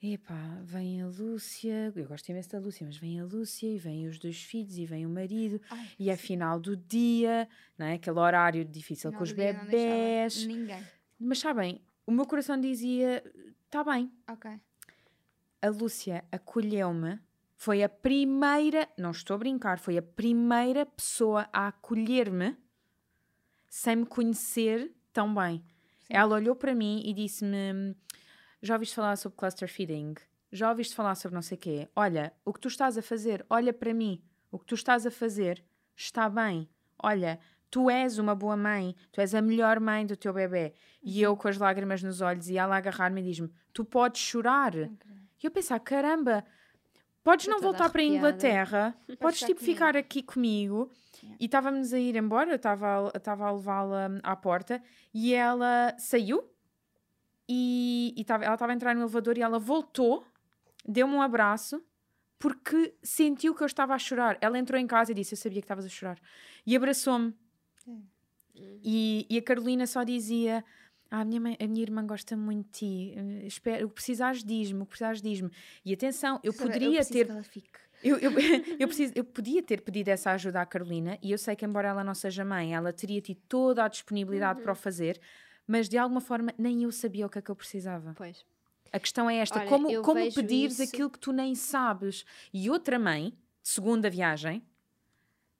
[0.00, 4.06] Epá, vem a Lúcia, eu gosto imenso da Lúcia, mas vem a Lúcia, e vem
[4.06, 7.94] os dois filhos, e vem o marido, Ai, e é final do dia, não é?
[7.94, 10.46] aquele horário difícil final com os bebés.
[10.46, 10.84] Ninguém.
[11.18, 13.24] Mas sabem, o meu coração dizia:
[13.64, 14.50] Está bem, Ok.
[15.62, 17.18] a Lúcia acolheu-me.
[17.56, 22.56] Foi a primeira, não estou a brincar, foi a primeira pessoa a acolher-me
[23.68, 25.64] sem me conhecer tão bem.
[26.08, 27.96] Ela olhou para mim e disse-me:
[28.62, 30.14] Já ouviste falar sobre cluster feeding?
[30.52, 31.88] Já ouviste falar sobre não sei o quê?
[31.96, 34.22] Olha, o que tu estás a fazer, olha para mim.
[34.50, 35.64] O que tu estás a fazer
[35.96, 36.68] está bem.
[36.98, 37.38] Olha,
[37.70, 40.72] tu és uma boa mãe, tu és a melhor mãe do teu bebê.
[41.02, 44.20] E eu com as lágrimas nos olhos e ela a agarrar-me e diz-me: Tu podes
[44.20, 44.74] chorar.
[44.74, 44.90] E
[45.42, 46.44] eu pensar: caramba,
[47.26, 48.04] podes não voltar para a.
[48.04, 50.90] Inglaterra, podes ficar tipo comigo." ficar aqui comigo.
[51.22, 51.36] Yeah.
[51.40, 53.10] E estávamos a ir embora, eu estava
[53.44, 56.44] a- levá-la à porta e ela saiu
[57.48, 60.24] e, e tava- ela estava a entrar no elevador e ela voltou,
[60.86, 61.82] deu-me um abraço
[62.38, 64.36] porque sentiu que eu estava a chorar.
[64.40, 66.18] Ela entrou em casa e disse: Eu sabia que estavas a chorar.
[66.66, 67.34] E abraçou-me.
[68.54, 70.64] E, e a Carolina só dizia:
[71.10, 73.14] ah, a, minha mãe- a minha irmã gosta muito de ti.
[73.16, 75.50] eh, Espero, o que precisares diz-me, o que precisares diz-me.
[75.84, 77.78] E atenção, eu Sabe, poderia preciso ter que ela fique.
[78.02, 78.30] eu, eu,
[78.80, 81.88] eu, preciso, eu podia ter pedido essa ajuda à Carolina e eu sei que, embora
[81.88, 85.20] ela não seja mãe, ela teria tido toda a disponibilidade para o fazer,
[85.66, 88.12] mas de alguma forma nem eu sabia o que é que eu precisava.
[88.16, 88.44] Pois.
[88.92, 92.24] A questão é esta: Olha, como, eu como pedires isso- aquilo que tu nem sabes?
[92.54, 93.32] E outra mãe,
[93.62, 94.62] segunda viagem,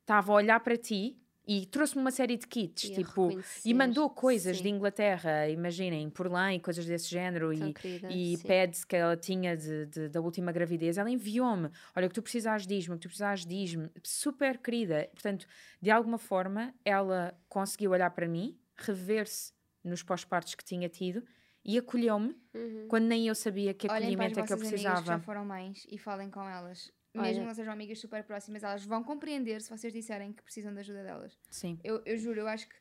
[0.00, 1.16] estava a olhar para ti
[1.46, 3.28] e trouxe-me uma série de kits, E tipo,
[3.64, 4.62] e mandou coisas sim.
[4.64, 8.46] de Inglaterra, imaginem, por lá e coisas desse género, Tão e, querida, e sim.
[8.48, 11.70] pads que ela tinha de, de- da última gravidez, ela enviou-me.
[11.94, 13.88] Olha, o que tu precisares, diz-me, o que tu precisares, diz-me.
[14.02, 15.08] Super querida.
[15.12, 15.46] Portanto,
[15.80, 19.52] de alguma forma, ela conseguiu olhar para mim, rever-se
[19.84, 21.22] nos pós-partos que tinha tido
[21.64, 22.86] e acolheu-me Uhum.
[22.88, 24.82] quando nem eu sabia que Olhem para as acolhimento é que eu vossas amigas que
[24.84, 25.22] já precisava.
[25.22, 26.90] foram mães e falem com elas.
[27.18, 30.42] Olha- Mesmo que não sejam amigas super próximas, elas vão compreender se vocês disserem que
[30.42, 31.38] precisam de ajuda delas.
[31.50, 31.78] Sim.
[31.84, 32.76] Eu, eu juro, eu acho que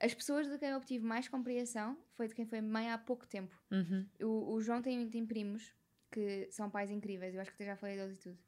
[0.00, 3.26] as pessoas de quem eu obtive mais compreensão foi de quem foi mãe há pouco
[3.26, 3.58] tempo.
[3.70, 4.06] Uhum.
[4.20, 5.74] O, o João tem, tem primos
[6.10, 8.38] que são pais incríveis, eu acho que até já falei deles e tudo.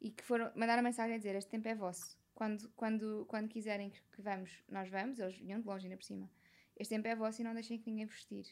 [0.00, 2.18] E que foram, mandaram mensagem a dizer: Este tempo é vosso.
[2.34, 5.18] Quando, quando, quando quiserem que, que vamos, nós vamos.
[5.18, 6.30] Eles vinham de longe ainda por cima.
[6.78, 8.48] Este tempo é vosso e não deixem que ninguém vos tire.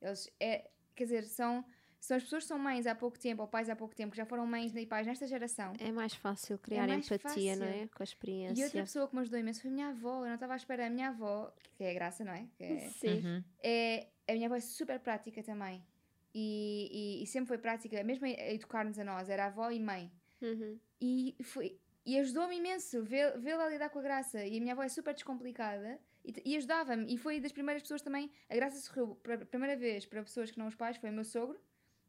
[0.00, 1.64] Eles, é, quer dizer, são,
[2.06, 4.16] são as pessoas que são mães há pouco tempo, ou pais há pouco tempo, que
[4.16, 5.72] já foram mães e pais nesta geração.
[5.78, 7.82] É mais fácil criar mais empatia, não fácil.
[7.82, 7.86] é?
[7.88, 8.64] Com a E experiência.
[8.64, 10.20] outra pessoa que me ajudou imenso foi a minha avó.
[10.22, 10.86] Eu não estava à espera.
[10.86, 12.46] A minha avó, que é a graça, não é?
[12.56, 13.22] Que é, Sim.
[13.26, 13.44] Uhum.
[13.62, 15.82] é- a minha avó é super prática também.
[16.34, 20.10] E, e- e sempre foi prática, mesmo a educar-nos a nós, era avó e mãe.
[20.42, 20.78] Uhum.
[21.00, 24.44] E, foi, e ajudou-me imenso vê- vê-la lidar com a Graça.
[24.44, 27.12] E a minha avó é super descomplicada e, e ajudava-me.
[27.14, 28.30] E foi das primeiras pessoas também.
[28.50, 31.12] A Graça sorriu para a primeira vez para pessoas que não os pais, foi o
[31.12, 31.58] meu sogro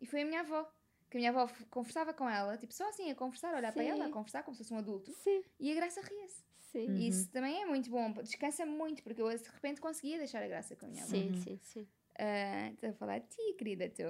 [0.01, 0.69] e foi a minha avó.
[1.09, 3.83] Que a minha avó conversava com ela, tipo, só assim, a conversar, a olhar para
[3.83, 3.89] Sim.
[3.89, 5.11] ela, a conversar como se fosse um adulto.
[5.13, 6.43] Sim, E a Graça ria-se.
[6.71, 6.87] sim.
[6.89, 6.95] Uhum.
[6.97, 10.75] Isso também é muito bom, descansa muito, porque eu de repente conseguia deixar a Graça
[10.75, 11.11] com a minha avó.
[11.11, 11.35] Sim, Uhum.
[11.35, 11.87] sim, sim.
[12.17, 14.05] Ah, Estou a falar de ti, querida, estou.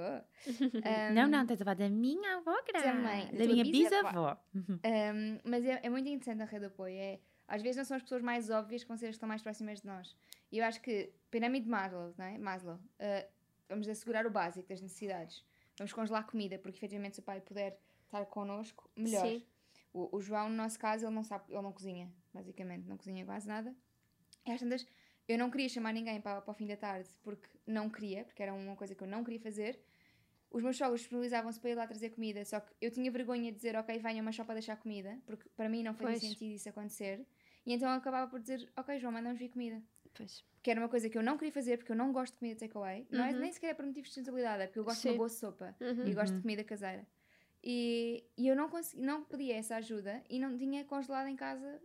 [1.13, 2.85] Não, não, estás a falar da minha avó, Graça.
[2.91, 4.07] Também, da minha bisavó.
[4.09, 4.37] bisavó.
[4.55, 4.79] Uhum.
[4.85, 6.95] Um, mas é, é muito interessante a rede de apoio.
[6.95, 9.27] É, às vezes não são as pessoas mais óbvias que vão ser as que estão
[9.29, 10.15] mais próximas de nós.
[10.51, 12.37] E eu acho que pirâmide de Maslow, não é?
[12.37, 13.27] Maslow uh,
[13.67, 15.43] vamos assegurar o básico das necessidades.
[15.77, 19.27] Vamos congelar comida, porque efetivamente se o pai puder estar connosco, melhor.
[19.27, 19.43] Sim.
[19.93, 23.25] O, o João, no nosso caso, ele não sabe, ele não cozinha, basicamente, não cozinha
[23.25, 23.75] quase nada.
[24.45, 24.85] E às tantas,
[25.27, 28.43] eu não queria chamar ninguém para, para o fim da tarde, porque não queria, porque
[28.43, 29.79] era uma coisa que eu não queria fazer.
[30.51, 33.57] Os meus sogros disponibilizavam-se para ir lá trazer comida, só que eu tinha vergonha de
[33.57, 36.21] dizer, ok, venham, mas só para deixar comida, porque para mim não fazia Pois.
[36.21, 37.25] sentido isso acontecer.
[37.65, 39.81] E então eu acabava por dizer, ok, João, manda-nos vir comida.
[40.13, 40.45] Pois.
[40.65, 42.59] Que era uma coisa que eu não queria fazer, porque eu não gosto de comida
[42.61, 43.05] takeaway.
[43.11, 43.39] Não é Uhum.
[43.39, 45.09] nem sequer é por motivos de sustentabilidade, é porque eu gosto de Sim.
[45.09, 46.07] uma boa sopa Uhum.
[46.07, 46.41] e gosto de Uhum.
[46.41, 47.05] comida caseira.
[47.63, 51.79] E, e eu não, consegui, não pedia essa ajuda e não tinha congelado em casa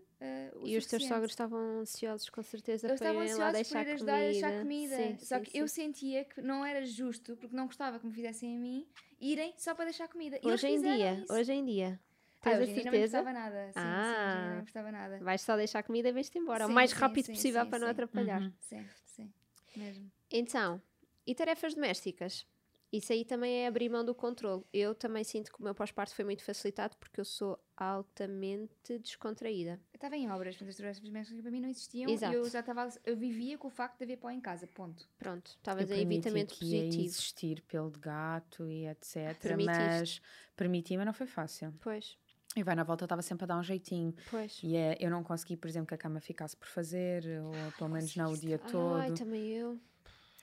[0.55, 1.09] o E os teus suficiente.
[1.09, 4.19] sogros estavam ansiosos, com certeza, Eles para estavam lá ansiosos por deixar ir ajudar a
[4.21, 4.63] deixar comida.
[4.63, 4.97] comida.
[4.97, 5.75] Sim, só sim, que eu sim.
[5.83, 8.87] sentia que não era justo, porque não gostava que me fizessem a mim,
[9.21, 10.39] irem só para deixar comida.
[10.43, 11.33] E Hoje em dia, isso.
[11.35, 12.01] hoje em dia.
[12.43, 13.19] Ah, Tens hoje a não certeza?
[13.21, 13.67] importava nada.
[13.67, 14.45] Sim, sim, Ah.
[14.47, 15.19] não me importava nada.
[15.21, 16.65] Vais só deixar comida e vais-te embora.
[16.67, 17.93] Sim, o mais sim, rápido sim, possível sim, para não sim.
[17.93, 18.41] atrapalhar.
[18.43, 18.53] Uhum.
[18.61, 19.33] Sim, sim,
[19.77, 20.11] mesmo.
[20.31, 20.81] Então,
[21.27, 22.47] e tarefas domésticas?
[22.93, 24.65] Isso aí também é abrir mão do controle.
[24.73, 29.81] Eu também sinto que o meu pós-parto foi muito facilitado porque eu sou altamente descontraída.
[29.93, 32.33] Eu estava em obras, portanto as tarefas domésticas para mim não existiam Exato.
[32.33, 35.09] e eu já estava, eu vivia com o facto de haver pó em casa, ponto.
[35.19, 37.05] Pronto, estavas em evitamento que ia positivo.
[37.07, 39.39] existir pelo de gato e etc.
[39.41, 39.67] Permitiste.
[39.81, 40.23] Mas
[40.57, 41.73] permiti, mas não foi fácil.
[41.81, 42.19] Pois,
[42.57, 44.15] E vai na volta estava sempre a dar um jeitinho.
[44.31, 44.59] pois.
[44.63, 47.91] E é, eu não consegui, por exemplo, que a cama ficasse por fazer, ou pelo
[47.91, 49.15] menos não o dia Ai, todo.
[49.19, 49.79] também eu.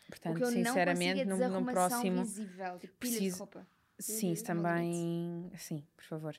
[0.08, 2.24] Portanto, eu não sinceramente, consigo é num, num próximo.
[2.24, 3.68] visível, tipo preciso- roupa.
[3.99, 5.51] Sim, Uhum, também.
[5.58, 6.36] Sim, por favor.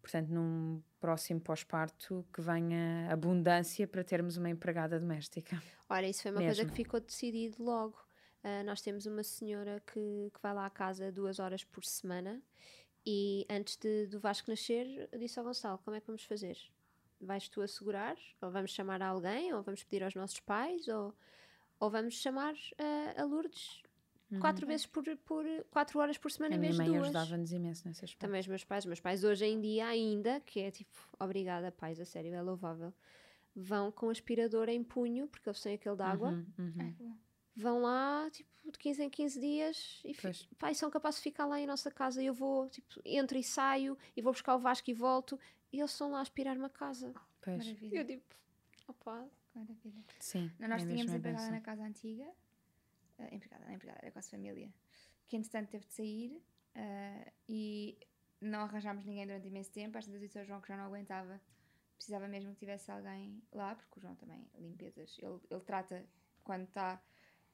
[0.00, 5.62] Portanto, num próximo pós-parto que venha abundância para termos uma empregada doméstica.
[5.90, 6.70] Ora, isso foi uma coisa Mesmo.
[6.70, 7.98] que ficou decidido logo.
[8.42, 12.40] Ah, nós temos uma senhora que, que vai lá à casa duas horas por semana
[13.04, 16.56] e antes de, do Vasco nascer, disse ao Gonçalo: como é que vamos fazer?
[17.20, 18.16] Vais tu assegurar?
[18.40, 19.52] Ou vamos chamar alguém?
[19.52, 20.88] Ou vamos pedir aos nossos pais?
[20.88, 21.14] Ou,
[21.78, 23.82] ou vamos chamar ah, a Lourdes
[24.38, 26.62] quatro vezes por, por quatro horas por semana Uhum.
[26.62, 28.20] A minha mãe ajudava-nos imenso nesse aspecto.
[28.20, 31.72] Também os meus pais, os meus pais hoje em dia ainda, que é tipo, obrigada
[31.72, 32.92] pais, a sério, é louvável,
[33.54, 37.16] vão com aspirador em punho, porque eles têm aquele de água, Uhum, uhum.
[37.56, 40.48] Vão lá, tipo, de 15 em 15 dias e Pois.
[40.70, 42.22] e são capazes de ficar lá em nossa casa.
[42.22, 45.38] E eu vou, tipo, entro e saio e vou buscar o Vasco e volto
[45.72, 47.12] e eles estão lá a aspirar uma casa.
[47.40, 47.98] Pois, Maravilha.
[47.98, 48.34] eu tipo,
[48.88, 50.04] opá, Maravilha.
[50.18, 50.50] sim.
[50.58, 52.26] Não, nós é tínhamos empregada na casa antiga,
[53.18, 54.72] eh, empregada, não empregada, era quase família,
[55.26, 56.42] que entretanto teve de sair
[56.74, 57.98] eh, e
[58.40, 59.98] não arranjámos ninguém durante imenso tempo.
[59.98, 61.40] Às vezes disse ao João que já não aguentava,
[61.96, 66.04] precisava mesmo que tivesse alguém lá, porque o João também, limpezas, ele, ele trata
[66.44, 67.02] quando está.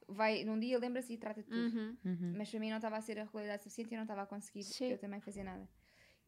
[0.08, 1.96] Vai, num dia lembra-se e trata de tudo.
[2.04, 2.34] Uhum.
[2.36, 4.26] Mas para mim não estava a ser a regularidade suficiente e eu não estava a
[4.26, 4.92] conseguir Sim.
[4.92, 5.68] eu também fazer nada.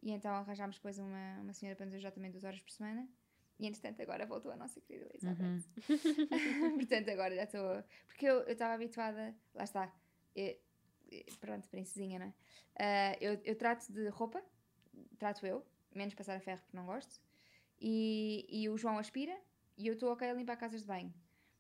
[0.03, 3.09] E então arranjámos depois uma, uma senhora para nos ajudar também duas horas por semana.
[3.59, 5.45] E entretanto agora voltou a nossa querida Elizabeth.
[5.45, 6.79] Uhum.
[6.79, 7.85] Portanto, agora já estou.
[8.07, 9.35] Porque eu eu estava habituada.
[9.55, 9.93] Lá está.
[10.35, 10.57] Eu-
[11.41, 12.35] pronto, princesinha, não é?
[12.79, 14.43] Ah, eu, eu trato de roupa,
[15.19, 15.65] trato eu,
[15.95, 17.21] menos passar a ferro porque não gosto.
[17.81, 19.37] E, e o João aspira
[19.77, 21.13] e eu estou ok a limpar casas de banho.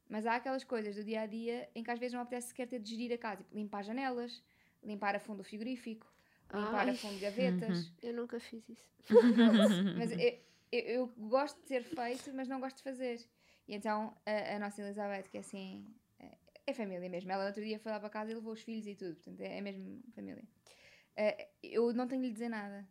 [0.08, 2.66] Mas há aquelas coisas do dia a dia em que às vezes não apetece sequer
[2.66, 3.42] ter de gerir a casa.
[3.42, 4.42] Tipo, limpar janelas,
[4.82, 6.06] limpar a fundo o frigorífico,
[6.54, 6.90] limpar Ai.
[6.90, 7.92] a fundo gavetas.
[8.02, 8.88] eu nunca fiz isso.
[9.96, 10.18] Mas eu,
[10.72, 13.18] eu, eu gosto de ter feito, mas não gosto de fazer.
[13.66, 15.86] E então a, a nossa Elizabeth, que é assim,
[16.18, 16.30] é,
[16.66, 17.30] é família mesmo.
[17.30, 19.58] Ela outro dia foi lá para casa e levou os filhos e tudo, portanto é,
[19.58, 20.44] é mesmo família.
[21.16, 22.86] Eh, eu não tenho de lhe dizer nada.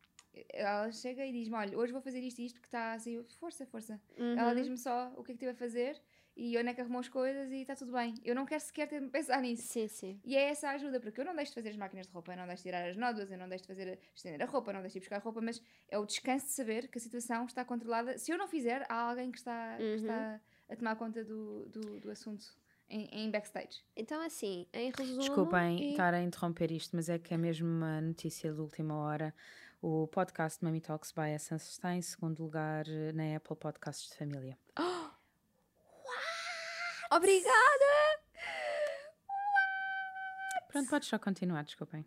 [0.49, 3.65] Ela chega e diz-me: Olha, hoje vou fazer isto e isto porque está assim, força,
[3.65, 3.99] força.
[4.18, 4.55] Ela Uhum.
[4.55, 5.99] diz-me só o que é que estive a fazer
[6.38, 8.13] e onde é que arrumou as coisas e está tudo bem.
[8.23, 9.63] Eu não quero sequer ter de pensar nisso.
[9.67, 10.21] Sim, sim.
[10.23, 12.31] E é essa a ajuda, porque eu não deixo de fazer as máquinas de roupa,
[12.33, 14.69] eu não deixo de tirar as nódoas, eu não deixo de fazer estender a roupa,
[14.69, 16.97] eu não deixo de ir buscar a roupa, mas é o descanso de saber que
[16.97, 18.17] a situação está controlada.
[18.17, 19.95] Se eu não fizer, há alguém que está, que Uhum.
[19.95, 22.45] está a tomar conta do, do, do assunto
[22.89, 23.81] em, em backstage.
[23.95, 25.19] Então, assim, em resumo.
[25.19, 28.95] Desculpem e- estar a interromper isto, mas é que é mesmo uma notícia de última
[28.95, 29.33] hora.
[29.81, 34.17] O podcast Mami Talks by Essence está em segundo lugar eh, na Apple Podcasts de
[34.17, 34.57] Família.
[37.12, 38.20] Obrigada!
[40.72, 42.05] Pronto, podes só continuar, desculpem.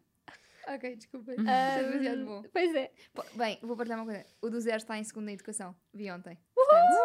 [0.68, 1.32] Ok, desculpa.
[1.32, 1.38] Uhum.
[1.38, 2.42] Isto é demasiado bom.
[2.52, 2.92] Pois é.
[3.12, 4.24] Pô, Bem, vou partilhar uma coisa.
[4.40, 5.74] O do zero está em segunda educação.
[5.92, 6.38] Vi ontem.
[6.54, 6.98] Portanto,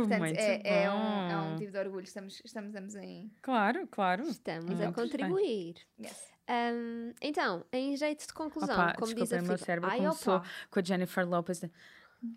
[0.00, 2.04] portanto Muito é, é um, é um de orgulho.
[2.04, 3.30] Estamos, estamos ambos em.
[3.42, 4.24] Claro, claro.
[4.24, 5.76] Estamos a contribuir.
[6.00, 6.28] Yes.
[6.48, 9.64] Ahm, então, em jeito de conclusão, Opa, como diz a desculpem, o meu Filipe.
[9.66, 10.48] cérebro Ai, começou opa.
[10.70, 11.60] com a Jennifer Lopez.
[11.60, 11.70] de-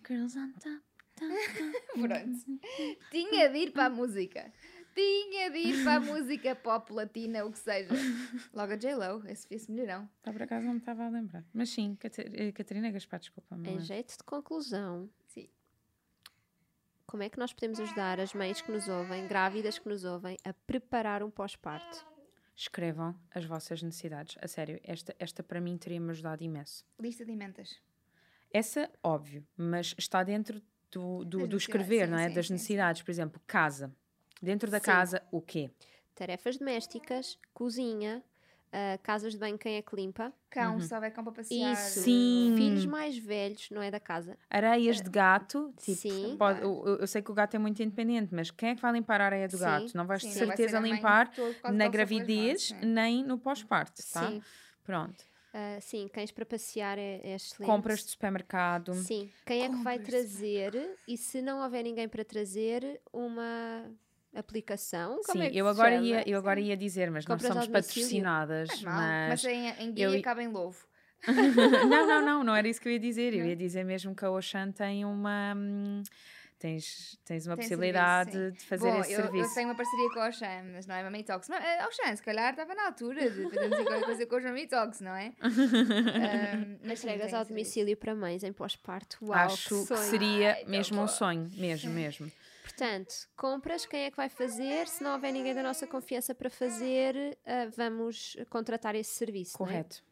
[0.06, 0.82] Girls on top.
[1.94, 2.62] Pronto.
[3.10, 4.52] Tinha de ir para a música.
[4.94, 7.90] Tinha de ir para a música pop latina, o que seja.
[8.54, 10.10] Logo a J-Lo, esse, esse melhorão.
[10.22, 11.46] Tá, por acaso não me estava a lembrar.
[11.54, 13.56] Mas sim, eh, Catarina Gaspar, desculpa.
[13.56, 15.48] Em mas- jeito de conclusão, Sim.
[17.08, 20.38] como é que nós podemos ajudar as mães que nos ouvem, grávidas que nos ouvem,
[20.44, 22.06] a preparar um pós-parto?
[22.56, 24.38] Escrevam as vossas necessidades.
[24.42, 26.86] A sério, esta, esta para mim teria-me ajudado imenso.
[27.00, 27.80] Lista de emendas.
[28.54, 30.62] Essa, óbvio, mas está dentro
[30.92, 32.28] do, do, do escrever, sim, não é?
[32.28, 32.54] sim, das sim, sim.
[32.56, 33.02] necessidades.
[33.02, 33.96] Por exemplo, casa.
[34.42, 34.86] Dentro da Sim.
[34.86, 35.70] casa, o quê?
[36.16, 38.24] Tarefas domésticas, cozinha,
[38.72, 40.34] ah, casas de banho, quem é que limpa?
[40.50, 40.82] Cão, Uhum.
[40.82, 41.74] se houver cão para passear.
[41.74, 42.02] Isso.
[42.02, 42.54] Sim.
[42.58, 44.38] Filhos mais velhos, não é da casa?
[44.50, 45.74] Areias de gato.
[45.78, 46.36] Tipo, Sim.
[46.38, 48.82] pode- eu, eu- eu sei que o gato é muito independente, mas quem é que
[48.82, 49.96] vai limpar a areia do Sim, gato?
[49.96, 54.28] Não vais Sim, de certeza limpar todo- na gravidez mãos, nem no pós-parto, tá?
[54.30, 54.42] Sim.
[54.84, 55.24] Pronto.
[55.54, 57.70] Ah, sim, cães para passear é, é excelente.
[57.70, 58.94] Compras de supermercado.
[58.96, 60.98] Sim, quem é que vai Compras trazer?
[61.08, 63.86] E se não houver ninguém para trazer, uma
[64.34, 65.22] aplicação?
[65.26, 66.06] Como Sim, é que eu agora, chama?
[66.08, 69.46] ia, eu agora ia dizer, mas Compras nós ao somos patrocinadas, mal, mas mas...
[69.46, 70.86] em, em guia eu- acaba em louvo.
[71.88, 73.34] não, não, não, não era isso que eu ia dizer.
[73.34, 73.46] Eu Não?
[73.48, 75.54] ia dizer mesmo que a Ocean tem uma.
[76.58, 79.50] Tens, tens uma Tem possibilidade serviço, de fazer Bom, esse eu, serviço.
[79.50, 81.50] eu tenho uma parceria com a Oxan, mas não é Mami Talks.
[81.50, 84.68] Mas, eh, Oxan, se calhar estava na altura de fazermos qualquer coisa com os Mami
[84.68, 85.34] Talks, não é?
[85.42, 89.18] Ahm, mas Entregas ao domicílio para mães em pós-parto.
[89.34, 90.04] Acho que sonho.
[90.04, 92.32] seria Ai, mesmo um sonho, mesmo, mesmo.
[92.72, 94.88] Portanto, compras, quem é que vai fazer?
[94.88, 99.58] Se não houver ninguém da nossa confiança para fazer, ah, vamos contratar esse serviço.
[99.60, 99.70] não é?
[99.70, 100.04] Correto.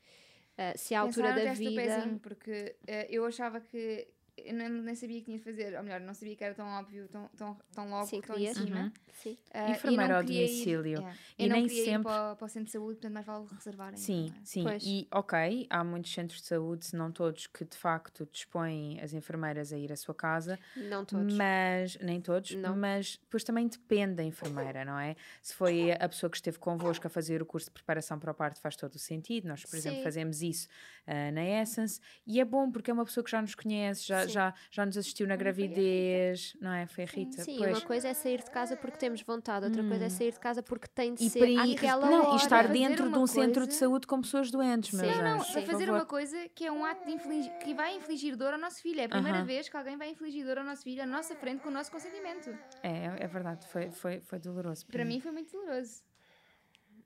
[0.57, 1.82] Ah, se à altura da vida.
[1.82, 4.07] pezinho, porque eh, eu achava que
[4.46, 6.68] eu nem, nem sabia que tinha de fazer, ou melhor, não sabia que era tão
[6.68, 8.80] óbvio, tão, tão, tão logo, Cinco tão em cima.
[8.82, 8.92] Uhum.
[9.14, 9.38] Sim.
[9.54, 10.98] Ah, Enfermeira eu não ao queria ir- domicílio.
[11.00, 13.26] yeah, E eu nem sempre- ir para, o- para o centro de saúde, portanto mais
[13.26, 13.98] vale reservarem.
[13.98, 14.42] Sim, é?
[14.46, 14.64] sim.
[14.64, 14.84] Pois.
[14.86, 19.14] E ok, há muitos centros de saúde, se não todos, que de facto dispõem as
[19.14, 21.34] enfermeiras a ir à sua casa, Não todos.
[21.36, 22.76] mas nem todos, Não.
[22.78, 25.16] mas depois também depende da enfermeira, não é?
[25.42, 28.34] Se foi a pessoa que esteve convosco a fazer o curso de preparação para o
[28.34, 29.48] parto, faz todo o sentido.
[29.48, 30.04] Nós, por exemplo, Sim.
[30.04, 30.68] fazemos isso
[31.06, 34.26] ah, na Essence e é bom porque é uma pessoa que já nos conhece, já,
[34.28, 34.29] Sim.
[34.30, 35.60] Já, já nos assistiu na foi a Rita.
[35.68, 36.88] gravidez, não é?
[36.88, 37.44] Foi a Rita.
[37.44, 37.78] Sim, pois.
[37.78, 40.64] uma coisa é sair de casa porque temos vontade, outra coisa é sair de casa
[40.64, 42.34] porque tem de E, ser para ir- aquela não, hora.
[42.34, 45.22] e estar dentro de um centro de coisa- saúde com pessoas doentes, meus Sim.
[45.22, 45.52] Não, anjos.
[45.52, 48.60] por fazer uma coisa que é um ato de infligir, que vai infligir dor ao
[48.60, 49.02] nosso filho.
[49.02, 49.46] É a primeira Aham.
[49.48, 51.92] vez que alguém vai infligir dor ao nosso filho à nossa frente com o nosso
[51.92, 52.50] consentimento.
[52.84, 54.86] É, é verdade, foi, foi, foi doloroso.
[54.88, 56.02] Para mim foi muito doloroso.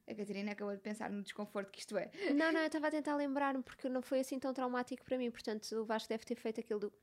[0.08, 2.12] A Catarina acabou de pensar no desconforto que isto é.
[2.36, 5.32] Não, não, eu estava a tentar lembrar-me porque não foi assim tão traumático para mim,
[5.32, 6.94] portanto o Vasco deve ter feito aquilo do.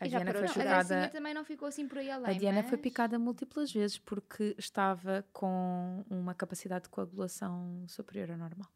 [0.00, 0.70] A E Diana foi Não, a chocada.
[0.70, 2.34] Darcinha também não ficou assim por aí além.
[2.34, 8.30] A Diana foi mas- picada múltiplas vezes porque estava com uma capacidade de coagulação superior
[8.32, 8.68] ao normal.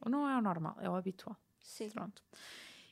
[0.00, 1.36] Ou Não é o normal, é o habitual.
[1.60, 1.88] Sim.
[1.90, 2.22] Pronto.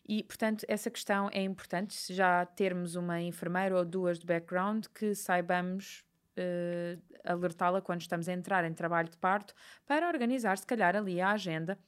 [0.07, 4.87] E, portanto, essa questão é importante, se já termos uma enfermeira ou duas de background,
[4.95, 6.05] que saibamos
[6.37, 9.55] eh, alertá-la quando estamos a entrar em trabalho de parto,
[9.87, 11.79] para organizar, se calhar, ali a agenda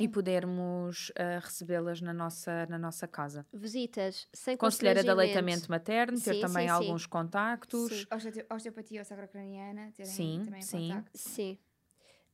[0.00, 3.44] e podermos eh, recebê-las na nossa, na nossa casa.
[3.52, 6.74] Visitas sem Conselheira de aleitamento materno, ter Sim, também sim, sim.
[6.84, 7.88] alguns contactos.
[7.88, 8.06] Sim.
[8.12, 10.88] Osteo- Osteopatia ou sacrocraniana, terem Sim, também sim.
[10.88, 11.18] contacto.
[11.18, 11.58] Sim.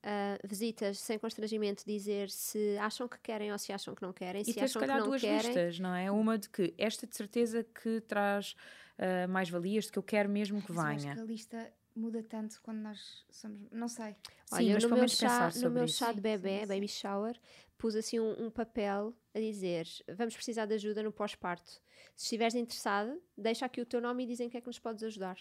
[0.02, 4.42] Ah, visitas sem constrangimento, dizer se acham que querem ou se acham que não querem.
[4.42, 5.38] E se ter, se acham que calhar, não duas querem.
[5.38, 6.10] listas, não é?
[6.10, 8.54] Uma de que esta de certeza que traz
[8.98, 11.14] ah, mais valias, de que eu quero mesmo que Mas eu acho venha.
[11.14, 13.60] que a lista muda tanto quando nós somos.
[13.70, 14.12] Não sei.
[14.46, 15.96] Sim, Olha, mas no pelo meu, menos chá, pensar no meu isso.
[15.98, 17.40] chá de Sim, bebê, sim, baby shower,
[17.78, 19.86] pus assim um, um papel a dizer:
[20.16, 21.70] vamos precisar de ajuda no pós-parto.
[22.16, 25.02] Se estiveres interessado, deixa aqui o teu nome e dizem que é que nos podes
[25.04, 25.36] ajudar.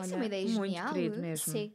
[0.00, 0.92] Isso é uma ideia muito genial.
[0.92, 1.52] querido mesmo.
[1.52, 1.72] Sim.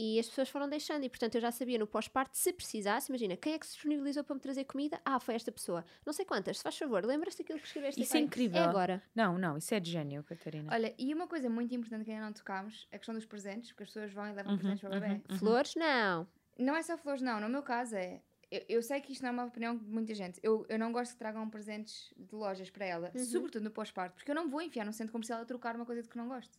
[0.00, 3.36] E as pessoas foram deixando, e portanto eu já sabia no pós-parto, se precisasse, imagina,
[3.36, 5.00] quem é que se disponibilizou para me trazer comida?
[5.04, 5.84] Ah, foi esta pessoa.
[6.06, 8.22] Não sei quantas, se faz favor, lembras-te daquilo que escreveste Isso aqui?
[8.22, 8.60] é incrível.
[8.62, 9.02] É agora.
[9.12, 10.72] Não, não, isso é de gênio, Catarina.
[10.72, 13.82] Olha, e uma coisa muito importante que ainda não tocámos, a questão dos presentes, porque
[13.82, 15.20] as pessoas vão e levam Uhum, presentes para o bebê.
[15.36, 16.28] Flores, não.
[16.56, 17.40] Não é só flores, não.
[17.40, 18.22] No meu caso é.
[18.50, 20.38] Eu, eu sei que isto não é uma opinião de muita gente.
[20.44, 23.24] Eu, eu não gosto que tragam presentes de lojas para ela, Uhum.
[23.24, 26.02] sobretudo no pós-parto, porque eu não vou enfiar num centro comercial a trocar uma coisa
[26.02, 26.56] de que não gosto.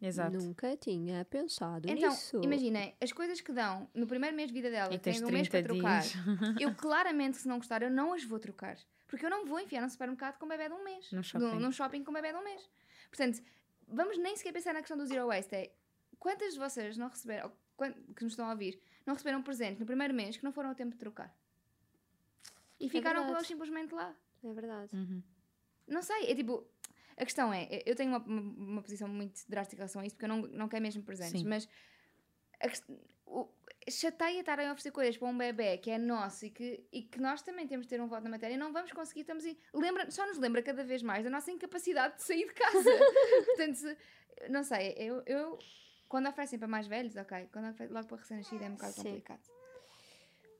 [0.00, 0.36] Exato.
[0.36, 2.40] Nunca tinha pensado Então, nisso.
[2.44, 5.22] imaginem, as coisas que dão no primeiro mês de vida dela, E que têm tens
[5.22, 6.60] um mês para 30 trocar, dias.
[6.60, 8.76] eu claramente, se não gostar, eu não as vou trocar.
[9.08, 11.10] Porque eu não me vou enfiar num supermercado com um bebê de um mês.
[11.12, 11.44] Num shopping.
[11.44, 12.68] Num, num shopping com um bebê de um mês.
[13.08, 13.40] Portanto,
[13.88, 15.54] vamos nem sequer pensar na questão do zero waste.
[15.54, 15.72] É,
[16.18, 17.50] quantas de vocês não receberam,
[18.16, 20.70] que nos estão a ouvir, não receberam um presente no primeiro mês que não foram
[20.70, 21.34] ao tempo de trocar?
[22.78, 24.14] E ficaram com eles simplesmente lá.
[24.44, 24.94] É verdade.
[24.94, 25.22] Uhum.
[25.86, 26.66] Não sei, é tipo.
[27.16, 30.14] A questão é, eu tenho uma, uma, uma posição muito drástica em relação a isso,
[30.16, 31.48] porque eu não, não quero mesmo presentes, Sim.
[31.48, 31.68] mas
[32.60, 32.66] a
[33.26, 33.48] o-
[33.90, 37.20] chateia estarem a oferecer coisas para um bebê que é nosso e que, e que
[37.20, 39.58] nós também temos de ter um voto na matéria e não vamos conseguir, estamos aí.
[39.72, 42.90] Lembra, só nos lembra cada vez mais da nossa incapacidade de sair de casa.
[43.46, 43.96] Portanto,
[44.50, 45.58] não sei, eu, eu
[46.08, 49.02] quando oferecem para mais velhos, ok, quando oferecem logo para recém-nascido é um bocado Sim.
[49.04, 49.40] complicado.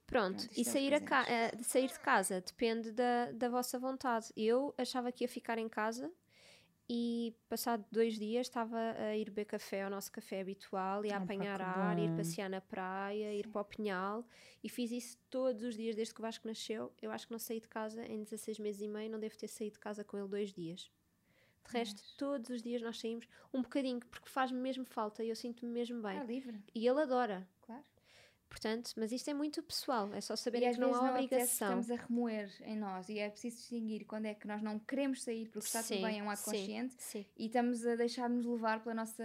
[0.06, 3.76] Pronto, Pronto, e é sair, ca- eh, de sair de casa depende da, da vossa
[3.78, 4.32] vontade.
[4.36, 6.10] Eu achava que ia ficar em casa
[6.88, 11.16] e passado dois dias estava a ir beber café ao nosso café habitual e a
[11.16, 14.24] Ah, apanhar ar, ir passear na praia, ir para o Pinhal
[14.62, 16.92] e fiz isso todos os dias desde que o Vasco nasceu.
[17.02, 19.48] Eu acho que não saí de casa em 16 meses e meio, não devo ter
[19.48, 20.90] saído de casa com ele dois dias.
[21.66, 25.34] De resto, todos os dias nós saímos um bocadinho, porque faz-me mesmo falta e eu
[25.34, 26.18] sinto-me mesmo bem.
[26.20, 27.48] É livre, E ele adora.
[28.48, 31.80] Portanto, mas isto é muito pessoal, é só saberem às que não há obrigação.
[31.80, 35.22] estamos a remoer em nós e é preciso distinguir quando é que nós não queremos
[35.22, 37.96] sair porque está tudo Sim, bem, é um ato sim, consciente Sim, e estamos a
[37.96, 39.24] deixar-nos levar pela nossa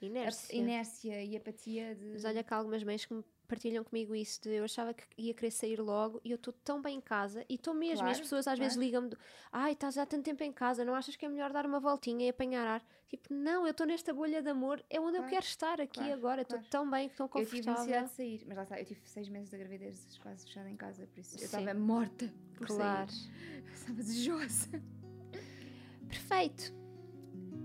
[0.00, 0.56] inércia.
[0.56, 2.06] inércia e apatia de.
[2.12, 3.22] Mas olha que há algumas mães que me
[3.52, 6.80] partilham comigo isso de eu achava que ia querer sair logo e eu estou tão
[6.80, 8.06] bem em casa e estou mesmo.
[8.06, 8.84] e as Claro, pessoas às vezes claro.
[8.86, 9.18] ligam-me: do,
[9.52, 12.26] Ai, estás há tanto tempo em casa, não achas que é melhor dar uma voltinha
[12.26, 12.82] e apanhar ar?
[13.08, 15.98] Tipo, não, eu estou nesta bolha de amor, é onde eu Claro, quero estar aqui
[16.00, 16.70] claro, agora, estou claro.
[16.70, 18.08] tão bem, tão eu tive necessidade confortável.
[18.08, 21.06] de sair, mas lá está, eu tive seis meses da gravidez quase fechada em casa,
[21.06, 23.10] por isso eu estava morta por Claro.
[23.12, 23.62] sair.
[23.66, 24.82] Eu estava desejosa.
[26.08, 26.72] Perfeito.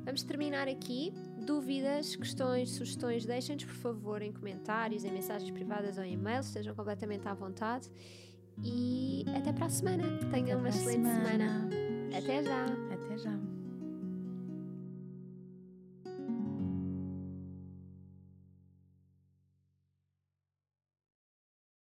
[0.03, 1.13] Vamos terminar aqui.
[1.47, 6.75] Dúvidas, questões, sugestões, deixem-nos por favor em comentários, em mensagens privadas ou em e-mail, estejam
[6.75, 7.89] completamente à vontade.
[8.61, 10.03] E até para a semana.
[10.29, 11.69] Tenham uma para a excelente semana.
[11.69, 12.17] semana.
[12.17, 12.65] Até já!
[12.93, 13.56] Até já.